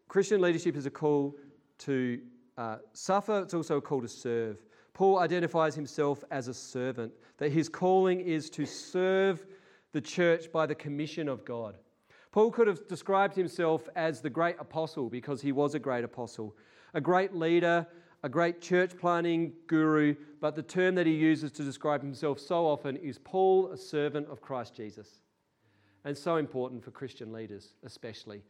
Christian 0.09 0.41
leadership 0.41 0.75
is 0.75 0.87
a 0.87 0.91
call 0.91 1.37
to 1.79 2.19
uh, 2.59 2.79
suffer, 2.95 3.43
it's 3.43 3.55
also 3.55 3.77
a 3.77 3.81
call 3.81 4.03
to 4.03 4.09
serve. 4.09 4.61
Paul 4.95 5.19
identifies 5.19 5.75
himself 5.75 6.25
as 6.31 6.49
a 6.49 6.55
servant, 6.55 7.13
that 7.39 7.53
his 7.53 7.69
calling 7.69 8.21
is 8.21 8.49
to 8.51 8.65
serve 8.65 9.45
the 9.93 10.01
church 10.01 10.51
by 10.51 10.67
the 10.67 10.75
commission 10.75 11.29
of 11.29 11.45
God. 11.45 11.77
Paul 12.33 12.51
could 12.51 12.67
have 12.67 12.89
described 12.89 13.37
himself 13.37 13.89
as 13.95 14.21
the 14.21 14.31
great 14.31 14.57
apostle 14.59 15.11
because 15.11 15.43
he 15.43 15.53
was 15.53 15.75
a 15.75 15.79
great 15.79 16.05
apostle, 16.05 16.57
a 16.95 17.01
great 17.01 17.35
leader, 17.35 17.87
a 18.23 18.29
great 18.29 18.61
church 18.61 18.97
planning 18.97 19.53
guru, 19.67 20.15
but 20.41 20.57
the 20.57 20.63
term 20.63 20.95
that 20.95 21.07
he 21.07 21.13
uses 21.13 21.53
to 21.53 21.63
describe 21.63 22.01
himself 22.01 22.41
so 22.41 22.67
often 22.67 22.97
is 22.97 23.19
Paul, 23.19 23.71
a 23.71 23.77
servant 23.77 24.29
of 24.29 24.41
Christ 24.41 24.75
Jesus. 24.75 25.21
And 26.05 26.17
so 26.17 26.37
important 26.37 26.83
for 26.85 26.91
Christian 26.91 27.33
leaders, 27.33 27.75
especially. 27.85 28.43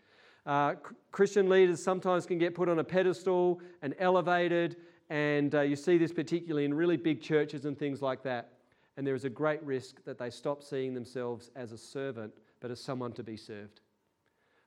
Uh, 0.47 0.75
Christian 1.11 1.49
leaders 1.49 1.83
sometimes 1.83 2.27
can 2.27 2.39
get 2.39 2.55
put 2.55 2.69
on 2.69 2.79
a 2.79 2.85
pedestal 2.85 3.61
and 3.83 3.95
elevated, 3.99 4.77
and 5.15 5.55
uh, 5.55 5.61
you 5.61 5.77
see 5.77 5.97
this 5.97 6.13
particularly 6.13 6.65
in 6.65 6.75
really 6.75 6.97
big 6.97 7.23
churches 7.23 7.67
and 7.67 7.79
things 7.79 8.03
like 8.03 8.25
that. 8.25 8.55
And 8.97 9.07
there 9.07 9.15
is 9.15 9.25
a 9.25 9.31
great 9.31 9.63
risk 9.63 10.05
that 10.07 10.19
they 10.19 10.29
stop 10.29 10.61
seeing 10.61 10.93
themselves 10.93 11.53
as 11.55 11.71
a 11.71 11.79
servant, 11.79 12.33
but 12.59 12.73
as 12.73 12.81
someone 12.81 13.13
to 13.13 13.23
be 13.23 13.37
served. 13.37 13.81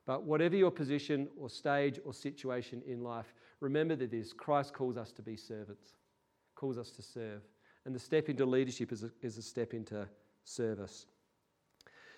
But 0.05 0.23
whatever 0.23 0.55
your 0.55 0.71
position 0.71 1.27
or 1.37 1.49
stage 1.49 1.99
or 2.05 2.13
situation 2.13 2.81
in 2.87 3.03
life, 3.03 3.33
remember 3.59 3.97
that 3.97 4.09
this 4.09 4.31
Christ 4.31 4.73
calls 4.73 4.95
us 4.95 5.11
to 5.11 5.21
be 5.21 5.35
servants, 5.35 5.95
calls 6.55 6.77
us 6.77 6.91
to 6.91 7.01
serve. 7.01 7.41
And 7.83 7.93
the 7.93 7.99
step 7.99 8.29
into 8.29 8.45
leadership 8.45 8.93
is 8.93 9.03
a, 9.03 9.11
is 9.21 9.37
a 9.37 9.41
step 9.41 9.73
into 9.73 10.07
service. 10.45 11.07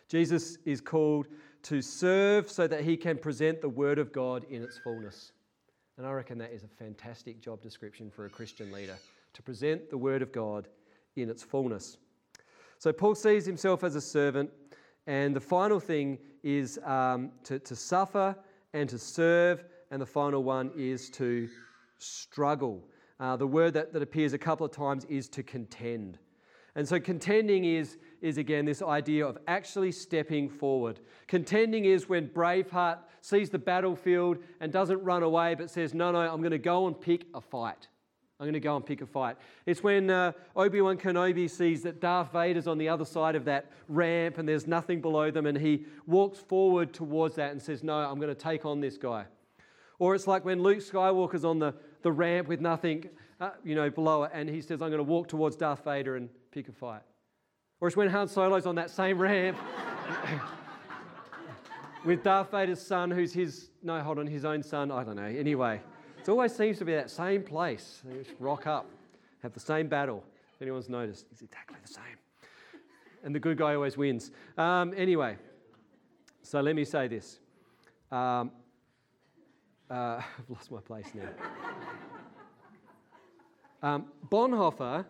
Jesus 0.07 0.59
is 0.65 0.81
called 0.81 1.29
to 1.63 1.81
serve 1.81 2.51
so 2.51 2.67
that 2.67 2.83
he 2.83 2.95
can 2.95 3.17
present 3.17 3.59
the 3.59 3.69
Word 3.69 3.97
of 3.97 4.13
God 4.13 4.45
in 4.51 4.61
its 4.61 4.77
fullness. 4.77 5.31
And 5.99 6.07
I 6.07 6.11
reckon 6.11 6.37
that 6.37 6.53
is 6.53 6.63
a 6.63 6.67
fantastic 6.69 7.41
job 7.41 7.61
description 7.61 8.09
for 8.09 8.25
a 8.25 8.29
Christian 8.29 8.71
leader 8.71 8.95
to 9.33 9.41
present 9.41 9.89
the 9.89 9.97
Word 9.97 10.21
of 10.21 10.31
God 10.31 10.69
in 11.17 11.29
its 11.29 11.43
fullness. 11.43 11.97
So 12.77 12.93
Paul 12.93 13.15
sees 13.15 13.45
himself 13.45 13.83
as 13.83 13.95
a 13.95 14.01
servant 14.01 14.49
and 15.07 15.35
the 15.35 15.41
final 15.41 15.77
thing 15.77 16.17
is 16.41 16.79
um, 16.85 17.33
to, 17.43 17.59
to 17.59 17.75
suffer 17.75 18.33
and 18.71 18.87
to 18.87 18.97
serve. 18.97 19.65
And 19.91 20.01
the 20.01 20.05
final 20.05 20.41
one 20.41 20.71
is 20.77 21.09
to 21.11 21.49
struggle. 21.97 22.81
Uh, 23.19 23.35
the 23.35 23.47
word 23.47 23.73
that, 23.73 23.91
that 23.91 24.01
appears 24.01 24.31
a 24.31 24.37
couple 24.37 24.65
of 24.65 24.71
times 24.71 25.03
is 25.09 25.27
to 25.27 25.43
contend. 25.43 26.17
And 26.75 26.87
so 26.87 26.97
contending 26.97 27.65
is, 27.65 27.97
is 28.21 28.37
again 28.37 28.65
this 28.65 28.81
idea 28.81 29.25
of 29.25 29.37
actually 29.47 29.91
stepping 29.91 30.49
forward. 30.49 30.99
Contending 31.27 31.85
is 31.85 32.09
when 32.09 32.27
Braveheart 32.27 32.99
sees 33.21 33.49
the 33.49 33.59
battlefield 33.59 34.37
and 34.59 34.71
doesn't 34.71 35.03
run 35.03 35.23
away 35.23 35.55
but 35.55 35.69
says, 35.69 35.93
No, 35.93 36.11
no, 36.11 36.19
I'm 36.19 36.41
going 36.41 36.51
to 36.51 36.57
go 36.57 36.87
and 36.87 36.99
pick 36.99 37.25
a 37.33 37.41
fight. 37.41 37.87
I'm 38.39 38.45
going 38.45 38.53
to 38.53 38.61
go 38.61 38.77
and 38.77 38.85
pick 38.85 39.01
a 39.01 39.05
fight. 39.05 39.35
It's 39.65 39.83
when 39.83 40.09
uh, 40.09 40.31
Obi 40.55 40.79
Wan 40.79 40.97
Kenobi 40.97 41.49
sees 41.49 41.83
that 41.83 41.99
Darth 41.99 42.31
Vader's 42.31 42.67
on 42.67 42.77
the 42.77 42.87
other 42.87 43.03
side 43.03 43.35
of 43.35 43.43
that 43.45 43.69
ramp 43.89 44.37
and 44.37 44.47
there's 44.47 44.65
nothing 44.65 45.01
below 45.01 45.29
them, 45.29 45.45
and 45.45 45.57
he 45.57 45.85
walks 46.07 46.39
forward 46.39 46.93
towards 46.93 47.35
that 47.35 47.51
and 47.51 47.61
says, 47.61 47.83
No, 47.83 47.95
I'm 47.95 48.19
going 48.19 48.33
to 48.33 48.41
take 48.41 48.65
on 48.65 48.79
this 48.79 48.97
guy. 48.97 49.25
Or 49.97 50.15
it's 50.15 50.27
like 50.27 50.45
when 50.45 50.63
Luke 50.63 50.79
Skywalker's 50.79 51.43
on 51.43 51.59
the, 51.59 51.73
the 52.01 52.11
ramp 52.11 52.47
with 52.47 52.61
nothing 52.61 53.09
uh, 53.41 53.51
you 53.63 53.75
know, 53.75 53.89
below 53.89 54.23
it, 54.23 54.31
and 54.33 54.49
he 54.49 54.61
says, 54.61 54.81
I'm 54.81 54.89
going 54.89 54.97
to 54.99 55.03
walk 55.03 55.27
towards 55.27 55.55
Darth 55.55 55.83
Vader 55.83 56.15
and 56.15 56.29
pick 56.51 56.67
a 56.69 56.71
fight. 56.71 57.01
Or 57.81 57.87
it's 57.87 57.97
when 57.97 58.09
Han 58.09 58.27
Solo's 58.27 58.65
on 58.65 58.75
that 58.75 58.89
same 58.89 59.17
ramp 59.17 59.57
with 62.05 62.23
Darth 62.23 62.51
Vader's 62.51 62.81
son, 62.81 63.11
who's 63.11 63.33
his, 63.33 63.69
no, 63.83 64.01
hold 64.01 64.19
on, 64.19 64.27
his 64.27 64.45
own 64.45 64.63
son. 64.63 64.91
I 64.91 65.03
don't 65.03 65.15
know. 65.15 65.23
Anyway. 65.23 65.81
It 66.21 66.27
always 66.27 66.53
seems 66.53 66.77
to 66.79 66.85
be 66.85 66.93
that 66.93 67.09
same 67.09 67.43
place. 67.43 68.01
They 68.03 68.21
just 68.21 68.35
rock 68.39 68.67
up, 68.67 68.85
have 69.41 69.53
the 69.53 69.59
same 69.59 69.87
battle. 69.87 70.23
If 70.53 70.61
anyone's 70.61 70.89
noticed, 70.89 71.25
it's 71.31 71.41
exactly 71.41 71.77
the 71.81 71.91
same. 71.91 72.03
And 73.23 73.33
the 73.33 73.39
good 73.39 73.57
guy 73.57 73.73
always 73.73 73.97
wins. 73.97 74.31
Um, 74.57 74.93
anyway, 74.95 75.37
so 76.43 76.59
let 76.59 76.75
me 76.75 76.83
say 76.83 77.07
this. 77.07 77.39
Um, 78.11 78.51
uh, 79.89 80.21
I've 80.37 80.49
lost 80.49 80.71
my 80.71 80.81
place 80.81 81.07
now. 81.15 81.29
Um, 83.81 84.05
Bonhoeffer, 84.29 85.05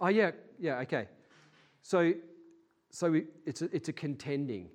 oh 0.00 0.08
yeah, 0.08 0.32
yeah, 0.60 0.80
okay. 0.80 1.08
So, 1.82 2.12
so 2.90 3.20
it's, 3.44 3.62
a, 3.62 3.74
it's 3.74 3.88
a 3.88 3.92
contending. 3.92 4.70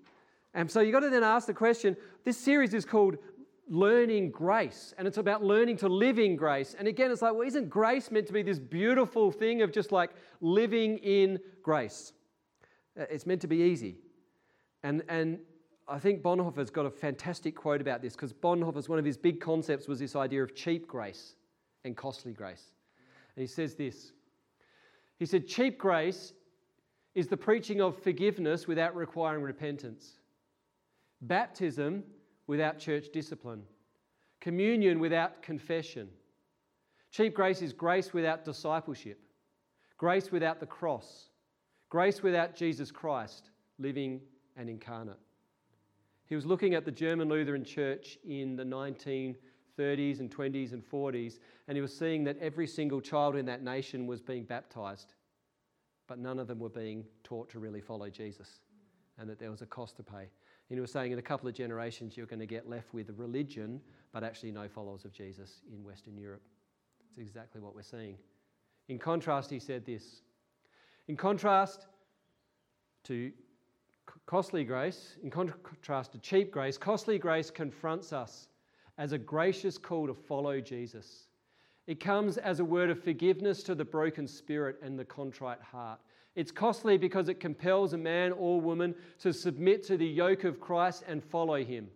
And 0.54 0.70
so 0.70 0.82
you've 0.82 0.94
got 0.94 1.02
to 1.02 1.10
then 1.10 1.24
ask 1.24 1.48
the 1.48 1.54
question 1.54 1.96
this 2.24 2.38
series 2.38 2.74
is 2.74 2.86
called 2.86 3.18
learning 3.70 4.32
grace 4.32 4.94
and 4.98 5.08
it's 5.08 5.18
about 5.18 5.44
learning 5.44 5.78
to 5.78 5.90
live 5.90 6.20
in 6.20 6.36
grace. 6.36 6.76
And 6.78 6.88
again, 6.88 7.12
it's 7.12 7.22
like, 7.22 7.34
well, 7.34 7.48
isn't 7.48 7.70
grace 7.70 8.12
meant 8.12 8.28
to 8.28 8.34
be 8.34 8.42
this 8.42 8.60
beautiful 8.60 9.32
thing 9.32 9.62
of 9.62 9.72
just 9.72 9.92
like 9.92 10.12
living 10.42 10.98
in 11.00 11.40
grace? 11.62 12.14
Uh, 13.00 13.06
it's 13.10 13.26
meant 13.26 13.42
to 13.42 13.48
be 13.48 13.58
easy. 13.58 13.98
And, 14.84 15.04
and 15.10 15.40
I 15.88 16.00
think 16.00 16.22
Bonhoeffer's 16.22 16.70
got 16.70 16.86
a 16.86 16.90
fantastic 16.90 17.56
quote 17.56 17.82
about 17.82 18.02
this 18.02 18.14
because 18.14 18.34
Bonhoeffer's 18.34 18.90
one 18.90 19.00
of 19.00 19.06
his 19.06 19.18
big 19.18 19.40
concepts 19.40 19.88
was 19.88 20.00
this 20.00 20.16
idea 20.16 20.44
of 20.44 20.56
cheap 20.56 20.88
grace 20.88 21.36
and 21.84 21.96
costly 21.96 22.34
grace. 22.34 22.72
And 23.36 23.42
he 23.42 23.48
says 23.48 23.76
this 23.76 24.12
He 25.20 25.26
said, 25.26 25.48
Cheap 25.48 25.78
grace 25.78 26.34
is 27.18 27.28
the 27.28 27.36
preaching 27.36 27.82
of 27.82 27.98
forgiveness 28.04 28.68
without 28.68 28.96
requiring 28.96 29.42
repentance. 29.42 30.20
Baptism 31.22 32.04
without 32.46 32.78
church 32.78 33.08
discipline, 33.12 33.64
communion 34.40 35.00
without 35.00 35.42
confession. 35.42 36.10
Cheap 37.10 37.34
grace 37.34 37.64
is 37.64 37.74
grace 37.74 38.14
without 38.14 38.46
discipleship, 38.46 39.20
grace 39.98 40.32
without 40.32 40.60
the 40.60 40.68
cross, 40.68 41.30
grace 41.90 42.22
without 42.22 42.56
Jesus 42.56 42.92
Christ 42.92 43.50
living 43.80 44.22
and 44.56 44.70
incarnate. 44.70 45.18
He 46.28 46.36
was 46.36 46.46
looking 46.46 46.76
at 46.76 46.86
the 46.86 46.92
German 46.92 47.30
Lutheran 47.30 47.66
Church 47.66 48.20
in 48.30 48.56
the 48.56 48.64
1930s 48.64 50.20
and 50.20 50.30
20s 50.30 50.74
and 50.74 50.88
40s, 50.88 51.40
and 51.68 51.76
he 51.76 51.82
was 51.82 51.98
seeing 51.98 52.24
that 52.26 52.38
every 52.38 52.68
single 52.68 53.02
child 53.02 53.36
in 53.36 53.48
that 53.48 53.64
nation 53.64 54.06
was 54.06 54.22
being 54.22 54.44
baptized, 54.44 55.16
but 56.08 56.20
none 56.20 56.40
of 56.40 56.48
them 56.48 56.60
were 56.60 56.70
being 56.70 57.06
taught 57.24 57.50
to 57.50 57.60
really 57.60 57.82
follow 57.82 58.10
Jesus, 58.10 58.60
and 59.18 59.30
that 59.30 59.40
there 59.40 59.52
was 59.52 59.62
a 59.62 59.66
cost 59.66 59.98
to 59.98 60.04
pay. 60.04 60.30
And 60.70 60.78
he 60.78 60.80
was 60.82 60.92
saying 60.92 61.12
in 61.12 61.20
a 61.20 61.24
couple 61.24 61.48
of 61.48 61.56
generations, 61.56 62.18
you're 62.18 62.26
going 62.26 62.40
to 62.40 62.46
get 62.46 62.70
left 62.70 62.94
with 62.94 63.10
religion, 63.16 63.82
but 64.12 64.24
actually 64.24 64.52
no 64.52 64.68
followers 64.68 65.06
of 65.06 65.14
Jesus 65.14 65.62
in 65.72 65.84
Western 65.84 66.18
Europe. 66.18 66.42
It's 67.10 67.18
exactly 67.18 67.62
what 67.62 67.76
we're 67.76 67.84
seeing. 67.84 68.18
In 68.90 69.00
contrast, 69.00 69.50
he 69.50 69.60
said 69.60 69.86
this. 69.86 70.22
In 71.08 71.16
contrast 71.16 71.88
to 73.06 73.32
costly 74.26 74.64
grace, 74.64 75.16
in 75.24 75.30
contrast 75.30 76.12
to 76.12 76.20
cheap 76.20 76.52
grace, 76.52 76.78
costly 76.78 77.18
grace 77.18 77.50
confronts 77.50 78.12
us 78.12 78.50
as 78.98 79.14
a 79.14 79.18
gracious 79.18 79.78
call 79.78 80.08
to 80.08 80.14
follow 80.14 80.60
Jesus. 80.60 81.27
It 81.88 82.02
comes 82.02 82.38
as 82.38 82.60
a 82.60 82.66
word 82.66 82.90
of 82.90 83.02
forgiveness 83.02 83.64
to 83.64 83.74
the 83.74 83.86
broken 83.86 84.28
spirit 84.28 84.76
and 84.84 85.00
the 85.00 85.06
contrite 85.06 85.62
heart. 85.62 86.00
It's 86.36 86.52
costly 86.52 86.98
because 86.98 87.30
it 87.30 87.40
compels 87.40 87.94
a 87.94 87.98
man 87.98 88.34
or 88.34 88.62
woman 88.62 88.94
to 89.20 89.34
submit 89.34 89.84
to 89.88 89.98
the 89.98 90.06
yoke 90.06 90.44
of 90.44 90.60
Christ 90.60 91.04
and 91.08 91.24
follow 91.24 91.64
him. 91.64 91.88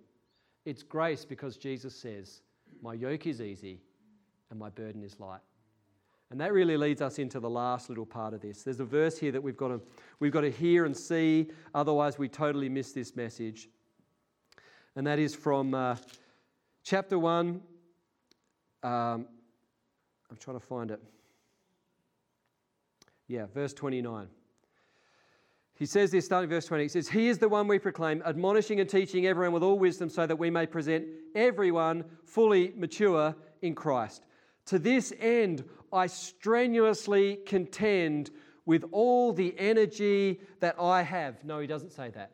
It's 0.65 0.82
grace 0.82 1.25
because 1.25 1.58
Jesus 1.58 1.93
says, 1.95 2.41
My 2.82 2.93
yoke 2.93 3.27
is 3.27 3.41
easy 3.41 3.82
and 4.49 4.58
my 4.58 4.69
burden 4.69 5.04
is 5.04 5.19
light. 5.19 5.41
And 6.32 6.39
that 6.39 6.54
really 6.54 6.77
leads 6.77 7.01
us 7.01 7.19
into 7.19 7.41
the 7.41 7.49
last 7.49 7.89
little 7.89 8.06
part 8.06 8.34
of 8.34 8.39
this. 8.39 8.63
There's 8.63 8.80
a 8.80 8.86
verse 8.86 9.17
here 9.17 9.34
that 9.34 9.43
we've 9.43 9.58
got 9.58 9.67
to, 9.67 9.82
we've 10.21 10.32
got 10.32 10.41
to 10.41 10.51
hear 10.51 10.86
and 10.86 10.95
see, 10.95 11.49
otherwise, 11.75 12.17
we 12.17 12.30
totally 12.30 12.69
miss 12.69 12.93
this 12.93 13.17
message. 13.17 13.67
And 14.95 15.06
that 15.06 15.19
is 15.19 15.36
from 15.36 15.73
uh, 15.73 15.97
chapter 16.84 17.19
1. 17.19 17.62
Um, 18.84 19.27
I'm 20.32 20.38
trying 20.38 20.60
to 20.60 20.65
find 20.65 20.91
it. 20.91 21.02
Yeah, 23.28 23.46
verse 23.54 23.74
29. 23.74 24.28
He 25.76 25.86
says 25.86 26.12
this, 26.12 26.26
starting 26.26 26.50
verse 26.50 26.65
20. 26.65 26.84
He 26.84 26.88
says, 26.89 27.10
He 27.10 27.28
is 27.28 27.39
the 27.39 27.50
one 27.50 27.67
we 27.67 27.80
proclaim, 27.80 28.22
admonishing 28.26 28.80
and 28.80 28.89
teaching 28.89 29.26
everyone 29.26 29.54
with 29.54 29.63
all 29.63 29.78
wisdom, 29.78 30.10
so 30.10 30.26
that 30.26 30.38
we 30.38 30.50
may 30.50 30.65
present 30.65 31.06
everyone 31.36 32.06
fully 32.24 32.72
mature 32.78 33.36
in 33.62 33.76
Christ. 33.76 34.26
To 34.67 34.80
this 34.80 35.12
end, 35.20 35.63
I 35.91 36.08
strenuously 36.08 37.39
contend 37.46 38.32
with 38.65 38.86
all 38.91 39.34
the 39.34 39.56
energy 39.58 40.39
that 40.60 40.76
I 40.80 41.02
have. 41.02 41.44
No, 41.44 41.60
he 41.60 41.67
doesn't 41.67 41.91
say 41.91 42.10
that. 42.12 42.32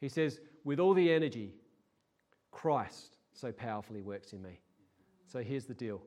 He 0.00 0.08
says, 0.08 0.40
with 0.64 0.80
all 0.80 0.94
the 0.94 1.12
energy, 1.12 1.54
Christ 2.50 3.16
so 3.32 3.52
powerfully 3.52 4.00
works 4.00 4.32
in 4.32 4.42
me. 4.42 4.60
So 5.26 5.40
here's 5.40 5.66
the 5.66 5.74
deal. 5.74 6.00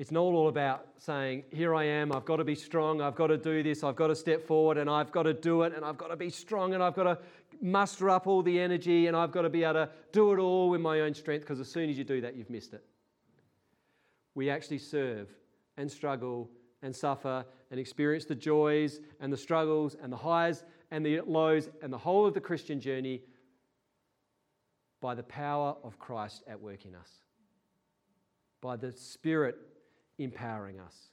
It's 0.00 0.10
not 0.10 0.22
all 0.22 0.48
about 0.48 0.86
saying, 0.96 1.44
Here 1.50 1.74
I 1.74 1.84
am, 1.84 2.10
I've 2.10 2.24
got 2.24 2.36
to 2.36 2.44
be 2.44 2.54
strong, 2.54 3.02
I've 3.02 3.14
got 3.14 3.26
to 3.26 3.36
do 3.36 3.62
this, 3.62 3.84
I've 3.84 3.96
got 3.96 4.06
to 4.06 4.16
step 4.16 4.46
forward, 4.46 4.78
and 4.78 4.88
I've 4.88 5.12
got 5.12 5.24
to 5.24 5.34
do 5.34 5.60
it, 5.60 5.74
and 5.74 5.84
I've 5.84 5.98
got 5.98 6.08
to 6.08 6.16
be 6.16 6.30
strong, 6.30 6.72
and 6.72 6.82
I've 6.82 6.94
got 6.94 7.02
to 7.02 7.18
muster 7.60 8.08
up 8.08 8.26
all 8.26 8.42
the 8.42 8.58
energy, 8.58 9.08
and 9.08 9.14
I've 9.14 9.30
got 9.30 9.42
to 9.42 9.50
be 9.50 9.62
able 9.62 9.74
to 9.74 9.90
do 10.10 10.32
it 10.32 10.38
all 10.38 10.70
with 10.70 10.80
my 10.80 11.00
own 11.00 11.12
strength, 11.12 11.42
because 11.42 11.60
as 11.60 11.68
soon 11.68 11.90
as 11.90 11.98
you 11.98 12.04
do 12.04 12.22
that, 12.22 12.34
you've 12.34 12.48
missed 12.48 12.72
it. 12.72 12.82
We 14.34 14.48
actually 14.48 14.78
serve 14.78 15.28
and 15.76 15.92
struggle 15.92 16.48
and 16.80 16.96
suffer 16.96 17.44
and 17.70 17.78
experience 17.78 18.24
the 18.24 18.34
joys 18.34 19.00
and 19.20 19.30
the 19.30 19.36
struggles 19.36 19.96
and 20.02 20.10
the 20.10 20.16
highs 20.16 20.64
and 20.90 21.04
the 21.04 21.20
lows 21.26 21.68
and 21.82 21.92
the 21.92 21.98
whole 21.98 22.24
of 22.24 22.32
the 22.32 22.40
Christian 22.40 22.80
journey 22.80 23.20
by 25.02 25.14
the 25.14 25.24
power 25.24 25.76
of 25.84 25.98
Christ 25.98 26.42
at 26.46 26.58
work 26.58 26.86
in 26.86 26.94
us, 26.94 27.10
by 28.62 28.76
the 28.76 28.92
Spirit 28.92 29.58
empowering 30.20 30.78
us. 30.78 31.10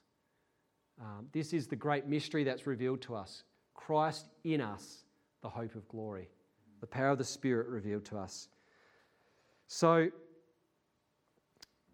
Um, 1.00 1.28
this 1.32 1.54
is 1.54 1.68
the 1.68 1.76
great 1.76 2.08
mystery 2.08 2.44
that's 2.44 2.68
revealed 2.68 3.02
to 3.04 3.16
us 3.16 3.44
Christ 3.74 4.28
in 4.44 4.62
us, 4.62 5.06
the 5.42 5.50
hope 5.50 5.76
of 5.76 5.88
glory, 5.88 6.30
the 6.82 6.88
power 6.88 7.10
of 7.10 7.18
the 7.18 7.24
Spirit 7.24 7.68
revealed 7.68 8.06
to 8.06 8.18
us. 8.18 8.50
So, 9.68 10.10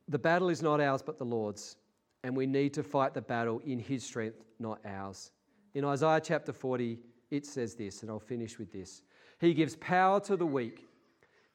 the 0.07 0.19
battle 0.19 0.49
is 0.49 0.61
not 0.61 0.81
ours, 0.81 1.01
but 1.01 1.17
the 1.17 1.25
Lord's, 1.25 1.75
and 2.23 2.35
we 2.35 2.45
need 2.45 2.73
to 2.73 2.83
fight 2.83 3.13
the 3.13 3.21
battle 3.21 3.61
in 3.65 3.79
His 3.79 4.03
strength, 4.03 4.43
not 4.59 4.79
ours. 4.85 5.31
In 5.75 5.85
Isaiah 5.85 6.21
chapter 6.21 6.53
40, 6.53 6.99
it 7.31 7.45
says 7.45 7.75
this, 7.75 8.01
and 8.01 8.11
I'll 8.11 8.19
finish 8.19 8.57
with 8.57 8.71
this 8.71 9.03
He 9.39 9.53
gives 9.53 9.75
power 9.75 10.19
to 10.21 10.37
the 10.37 10.45
weak 10.45 10.87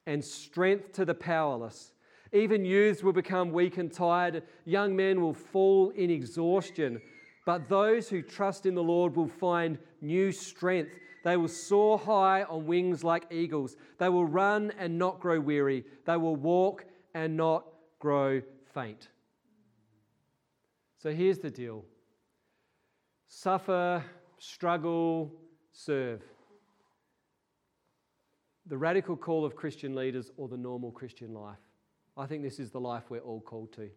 and 0.07 0.25
strength 0.25 0.93
to 0.93 1.05
the 1.05 1.15
powerless. 1.15 1.93
Even 2.33 2.65
youths 2.65 3.03
will 3.03 3.13
become 3.13 3.53
weak 3.53 3.79
and 3.79 3.93
tired, 3.93 4.43
young 4.65 4.95
men 4.95 5.21
will 5.21 5.35
fall 5.35 5.91
in 5.91 6.11
exhaustion. 6.11 7.01
But 7.47 7.69
those 7.69 8.09
who 8.09 8.21
trust 8.21 8.67
in 8.67 8.75
the 8.75 8.83
Lord 8.83 9.17
will 9.17 9.29
find 9.29 9.79
new 10.03 10.33
strength. 10.33 10.99
They 11.25 11.37
will 11.37 11.49
soar 11.49 11.99
high 11.99 12.43
on 12.43 12.67
wings 12.67 13.03
like 13.03 13.27
eagles. 13.31 13.77
They 13.99 14.09
will 14.09 14.27
run 14.27 14.73
and 14.79 14.99
not 14.99 15.21
grow 15.21 15.41
weary. 15.41 15.85
They 16.05 16.17
will 16.17 16.37
walk 16.37 16.85
and 17.15 17.37
not 17.37 17.65
grow 17.99 18.43
faint. 18.75 19.09
So 20.99 21.13
here's 21.13 21.39
the 21.39 21.51
deal 21.51 21.85
suffer, 23.29 24.05
struggle, 24.39 25.33
serve. 25.73 26.23
The 28.67 28.77
radical 28.77 29.17
call 29.17 29.47
of 29.47 29.57
Christian 29.57 29.95
leaders 29.95 30.31
or 30.37 30.49
the 30.49 30.57
normal 30.57 30.91
Christian 30.91 31.33
life. 31.33 31.57
I 32.19 32.27
think 32.27 32.43
this 32.43 32.59
is 32.59 32.71
the 32.71 32.81
life 32.81 33.05
we're 33.09 33.21
all 33.21 33.41
called 33.41 33.73
to. 33.75 33.89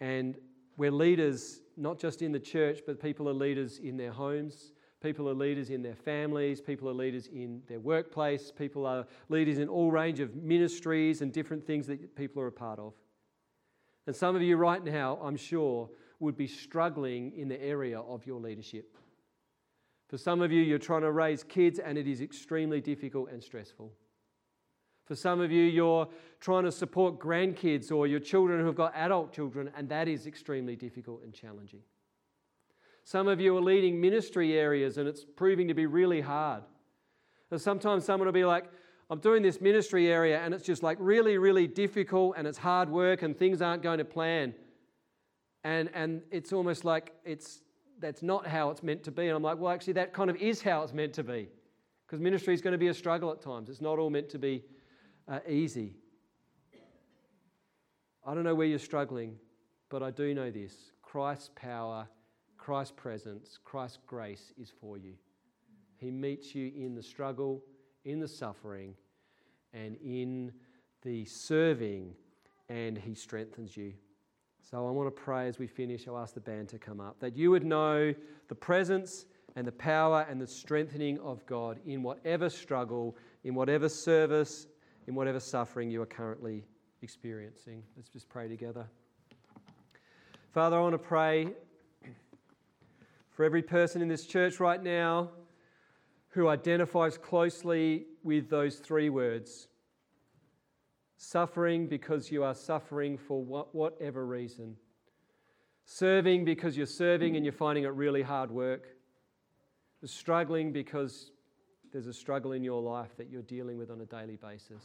And 0.00 0.36
we're 0.76 0.90
leaders, 0.90 1.60
not 1.76 1.98
just 1.98 2.22
in 2.22 2.32
the 2.32 2.40
church, 2.40 2.80
but 2.86 3.00
people 3.00 3.28
are 3.28 3.34
leaders 3.34 3.78
in 3.78 3.96
their 3.96 4.12
homes, 4.12 4.72
People 5.00 5.28
are 5.28 5.34
leaders 5.34 5.70
in 5.70 5.80
their 5.82 5.94
families, 5.94 6.60
people 6.60 6.88
are 6.88 6.92
leaders 6.92 7.28
in 7.28 7.62
their 7.68 7.78
workplace, 7.78 8.50
people 8.50 8.84
are 8.84 9.06
leaders 9.28 9.58
in 9.58 9.68
all 9.68 9.92
range 9.92 10.18
of 10.18 10.34
ministries 10.34 11.22
and 11.22 11.32
different 11.32 11.64
things 11.64 11.86
that 11.86 12.16
people 12.16 12.42
are 12.42 12.48
a 12.48 12.52
part 12.52 12.80
of. 12.80 12.94
And 14.08 14.16
some 14.16 14.34
of 14.34 14.42
you 14.42 14.56
right 14.56 14.82
now, 14.82 15.18
I'm 15.22 15.36
sure, 15.36 15.88
would 16.18 16.36
be 16.36 16.48
struggling 16.48 17.32
in 17.36 17.46
the 17.46 17.62
area 17.62 18.00
of 18.00 18.26
your 18.26 18.40
leadership. 18.40 18.96
For 20.08 20.18
some 20.18 20.42
of 20.42 20.50
you, 20.50 20.62
you're 20.62 20.78
trying 20.78 21.02
to 21.02 21.12
raise 21.12 21.44
kids 21.44 21.78
and 21.78 21.96
it 21.96 22.08
is 22.08 22.20
extremely 22.20 22.80
difficult 22.80 23.30
and 23.30 23.42
stressful. 23.42 23.92
For 25.08 25.14
some 25.14 25.40
of 25.40 25.50
you, 25.50 25.64
you're 25.64 26.06
trying 26.38 26.64
to 26.64 26.70
support 26.70 27.18
grandkids 27.18 27.90
or 27.90 28.06
your 28.06 28.20
children 28.20 28.62
who've 28.62 28.76
got 28.76 28.92
adult 28.94 29.32
children, 29.32 29.70
and 29.74 29.88
that 29.88 30.06
is 30.06 30.26
extremely 30.26 30.76
difficult 30.76 31.22
and 31.24 31.32
challenging. 31.32 31.80
Some 33.04 33.26
of 33.26 33.40
you 33.40 33.56
are 33.56 33.62
leading 33.62 33.98
ministry 33.98 34.58
areas 34.58 34.98
and 34.98 35.08
it's 35.08 35.24
proving 35.24 35.66
to 35.68 35.74
be 35.74 35.86
really 35.86 36.20
hard. 36.20 36.62
And 37.50 37.58
sometimes 37.58 38.04
someone 38.04 38.26
will 38.26 38.34
be 38.34 38.44
like, 38.44 38.66
I'm 39.08 39.18
doing 39.20 39.42
this 39.42 39.62
ministry 39.62 40.08
area 40.08 40.40
and 40.40 40.52
it's 40.52 40.62
just 40.62 40.82
like 40.82 40.98
really, 41.00 41.38
really 41.38 41.66
difficult 41.66 42.34
and 42.36 42.46
it's 42.46 42.58
hard 42.58 42.90
work 42.90 43.22
and 43.22 43.34
things 43.34 43.62
aren't 43.62 43.82
going 43.82 43.96
to 43.96 44.04
plan. 44.04 44.52
And, 45.64 45.88
and 45.94 46.20
it's 46.30 46.52
almost 46.52 46.84
like 46.84 47.14
it's, 47.24 47.62
that's 47.98 48.22
not 48.22 48.46
how 48.46 48.68
it's 48.68 48.82
meant 48.82 49.04
to 49.04 49.10
be. 49.10 49.28
And 49.28 49.34
I'm 49.34 49.42
like, 49.42 49.56
well, 49.56 49.72
actually, 49.72 49.94
that 49.94 50.12
kind 50.12 50.28
of 50.28 50.36
is 50.36 50.60
how 50.60 50.82
it's 50.82 50.92
meant 50.92 51.14
to 51.14 51.24
be. 51.24 51.48
Because 52.06 52.20
ministry 52.20 52.52
is 52.52 52.60
going 52.60 52.72
to 52.72 52.78
be 52.78 52.88
a 52.88 52.94
struggle 52.94 53.32
at 53.32 53.40
times. 53.40 53.70
It's 53.70 53.80
not 53.80 53.98
all 53.98 54.10
meant 54.10 54.28
to 54.30 54.38
be 54.38 54.64
uh, 55.28 55.40
easy. 55.48 55.94
I 58.26 58.34
don't 58.34 58.44
know 58.44 58.54
where 58.54 58.66
you're 58.66 58.78
struggling, 58.78 59.36
but 59.88 60.02
I 60.02 60.10
do 60.10 60.34
know 60.34 60.50
this 60.50 60.74
Christ's 61.02 61.50
power 61.54 62.08
Christ's 62.68 62.92
presence, 62.98 63.58
Christ's 63.64 63.98
grace 64.06 64.52
is 64.60 64.70
for 64.78 64.98
you. 64.98 65.14
He 65.96 66.10
meets 66.10 66.54
you 66.54 66.70
in 66.76 66.94
the 66.94 67.02
struggle, 67.02 67.62
in 68.04 68.20
the 68.20 68.28
suffering, 68.28 68.94
and 69.72 69.96
in 70.04 70.52
the 71.02 71.24
serving, 71.24 72.12
and 72.68 72.98
He 72.98 73.14
strengthens 73.14 73.74
you. 73.74 73.94
So 74.60 74.86
I 74.86 74.90
want 74.90 75.06
to 75.06 75.22
pray 75.22 75.48
as 75.48 75.58
we 75.58 75.66
finish. 75.66 76.06
I'll 76.06 76.18
ask 76.18 76.34
the 76.34 76.40
band 76.40 76.68
to 76.68 76.78
come 76.78 77.00
up 77.00 77.18
that 77.20 77.34
you 77.34 77.50
would 77.50 77.64
know 77.64 78.12
the 78.48 78.54
presence 78.54 79.24
and 79.56 79.66
the 79.66 79.72
power 79.72 80.26
and 80.28 80.38
the 80.38 80.46
strengthening 80.46 81.18
of 81.20 81.46
God 81.46 81.80
in 81.86 82.02
whatever 82.02 82.50
struggle, 82.50 83.16
in 83.44 83.54
whatever 83.54 83.88
service, 83.88 84.66
in 85.08 85.14
whatever 85.14 85.40
suffering 85.40 85.90
you 85.90 86.02
are 86.02 86.06
currently 86.06 86.62
experiencing. 87.00 87.82
Let's 87.96 88.10
just 88.10 88.28
pray 88.28 88.46
together. 88.46 88.86
Father, 90.52 90.76
I 90.76 90.80
want 90.80 90.92
to 90.92 90.98
pray 90.98 91.48
for 93.30 93.42
every 93.42 93.62
person 93.62 94.02
in 94.02 94.08
this 94.08 94.26
church 94.26 94.60
right 94.60 94.82
now 94.82 95.30
who 96.28 96.48
identifies 96.48 97.16
closely 97.16 98.04
with 98.22 98.50
those 98.50 98.76
three 98.76 99.08
words 99.08 99.68
suffering 101.16 101.86
because 101.88 102.30
you 102.30 102.44
are 102.44 102.54
suffering 102.54 103.16
for 103.16 103.42
whatever 103.72 104.26
reason, 104.26 104.76
serving 105.86 106.44
because 106.44 106.76
you're 106.76 106.86
serving 106.86 107.34
and 107.34 107.44
you're 107.44 107.52
finding 107.52 107.84
it 107.84 107.88
really 107.88 108.22
hard 108.22 108.50
work, 108.50 108.88
struggling 110.04 110.70
because 110.70 111.32
there's 111.92 112.06
a 112.06 112.12
struggle 112.12 112.52
in 112.52 112.62
your 112.62 112.82
life 112.82 113.16
that 113.16 113.30
you're 113.30 113.42
dealing 113.42 113.78
with 113.78 113.90
on 113.90 114.00
a 114.00 114.06
daily 114.06 114.36
basis. 114.36 114.82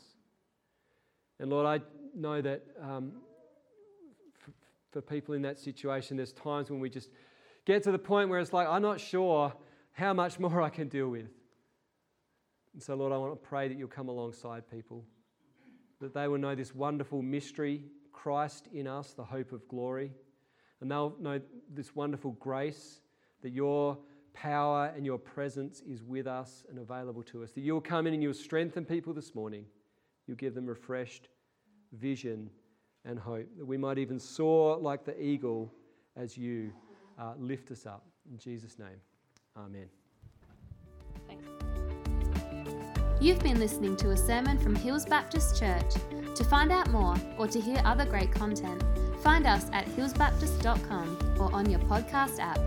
And 1.39 1.49
Lord, 1.49 1.65
I 1.65 1.83
know 2.15 2.41
that 2.41 2.63
um, 2.81 3.13
f- 4.47 4.53
for 4.91 5.01
people 5.01 5.33
in 5.33 5.41
that 5.41 5.59
situation, 5.59 6.17
there's 6.17 6.33
times 6.33 6.69
when 6.69 6.79
we 6.79 6.89
just 6.89 7.09
get 7.65 7.83
to 7.83 7.91
the 7.91 7.99
point 7.99 8.29
where 8.29 8.39
it's 8.39 8.53
like, 8.53 8.67
I'm 8.67 8.81
not 8.81 8.99
sure 8.99 9.53
how 9.93 10.13
much 10.13 10.39
more 10.39 10.61
I 10.61 10.69
can 10.69 10.87
deal 10.87 11.09
with. 11.09 11.27
And 12.73 12.81
so, 12.81 12.95
Lord, 12.95 13.11
I 13.13 13.17
want 13.17 13.33
to 13.33 13.47
pray 13.47 13.67
that 13.67 13.77
you'll 13.77 13.87
come 13.87 14.09
alongside 14.09 14.69
people, 14.69 15.03
that 16.01 16.13
they 16.13 16.27
will 16.27 16.39
know 16.39 16.55
this 16.55 16.73
wonderful 16.73 17.21
mystery, 17.21 17.83
Christ 18.11 18.67
in 18.73 18.87
us, 18.87 19.13
the 19.13 19.23
hope 19.23 19.51
of 19.51 19.67
glory, 19.67 20.11
and 20.81 20.89
they'll 20.89 21.15
know 21.19 21.39
this 21.71 21.95
wonderful 21.95 22.31
grace 22.39 23.01
that 23.41 23.51
your 23.51 23.97
power 24.33 24.91
and 24.95 25.05
your 25.05 25.17
presence 25.17 25.81
is 25.81 26.03
with 26.03 26.27
us 26.27 26.63
and 26.69 26.79
available 26.79 27.23
to 27.23 27.43
us. 27.43 27.51
That 27.51 27.61
you'll 27.61 27.81
come 27.81 28.07
in 28.07 28.13
and 28.13 28.21
you'll 28.21 28.33
strengthen 28.33 28.85
people 28.85 29.13
this 29.13 29.35
morning. 29.35 29.65
You'll 30.27 30.37
give 30.37 30.55
them 30.55 30.65
refreshed 30.65 31.29
vision 31.93 32.49
and 33.05 33.19
hope. 33.19 33.47
That 33.57 33.65
we 33.65 33.77
might 33.77 33.97
even 33.97 34.19
soar 34.19 34.77
like 34.77 35.05
the 35.05 35.19
eagle 35.21 35.73
as 36.15 36.37
you 36.37 36.71
uh, 37.19 37.33
lift 37.37 37.71
us 37.71 37.85
up. 37.85 38.05
In 38.31 38.37
Jesus' 38.37 38.79
name, 38.79 38.99
amen. 39.57 39.87
Thanks. 41.27 41.47
You've 43.23 43.39
been 43.39 43.59
listening 43.59 43.95
to 43.97 44.09
a 44.09 44.17
sermon 44.17 44.57
from 44.57 44.75
Hills 44.75 45.05
Baptist 45.05 45.57
Church. 45.57 45.93
To 46.35 46.43
find 46.43 46.71
out 46.71 46.89
more 46.89 47.15
or 47.37 47.47
to 47.47 47.61
hear 47.61 47.81
other 47.85 48.05
great 48.05 48.33
content, 48.33 48.83
find 49.21 49.47
us 49.47 49.67
at 49.71 49.85
hillsbaptist.com 49.85 51.37
or 51.39 51.53
on 51.53 51.69
your 51.69 51.79
podcast 51.81 52.39
app. 52.39 52.59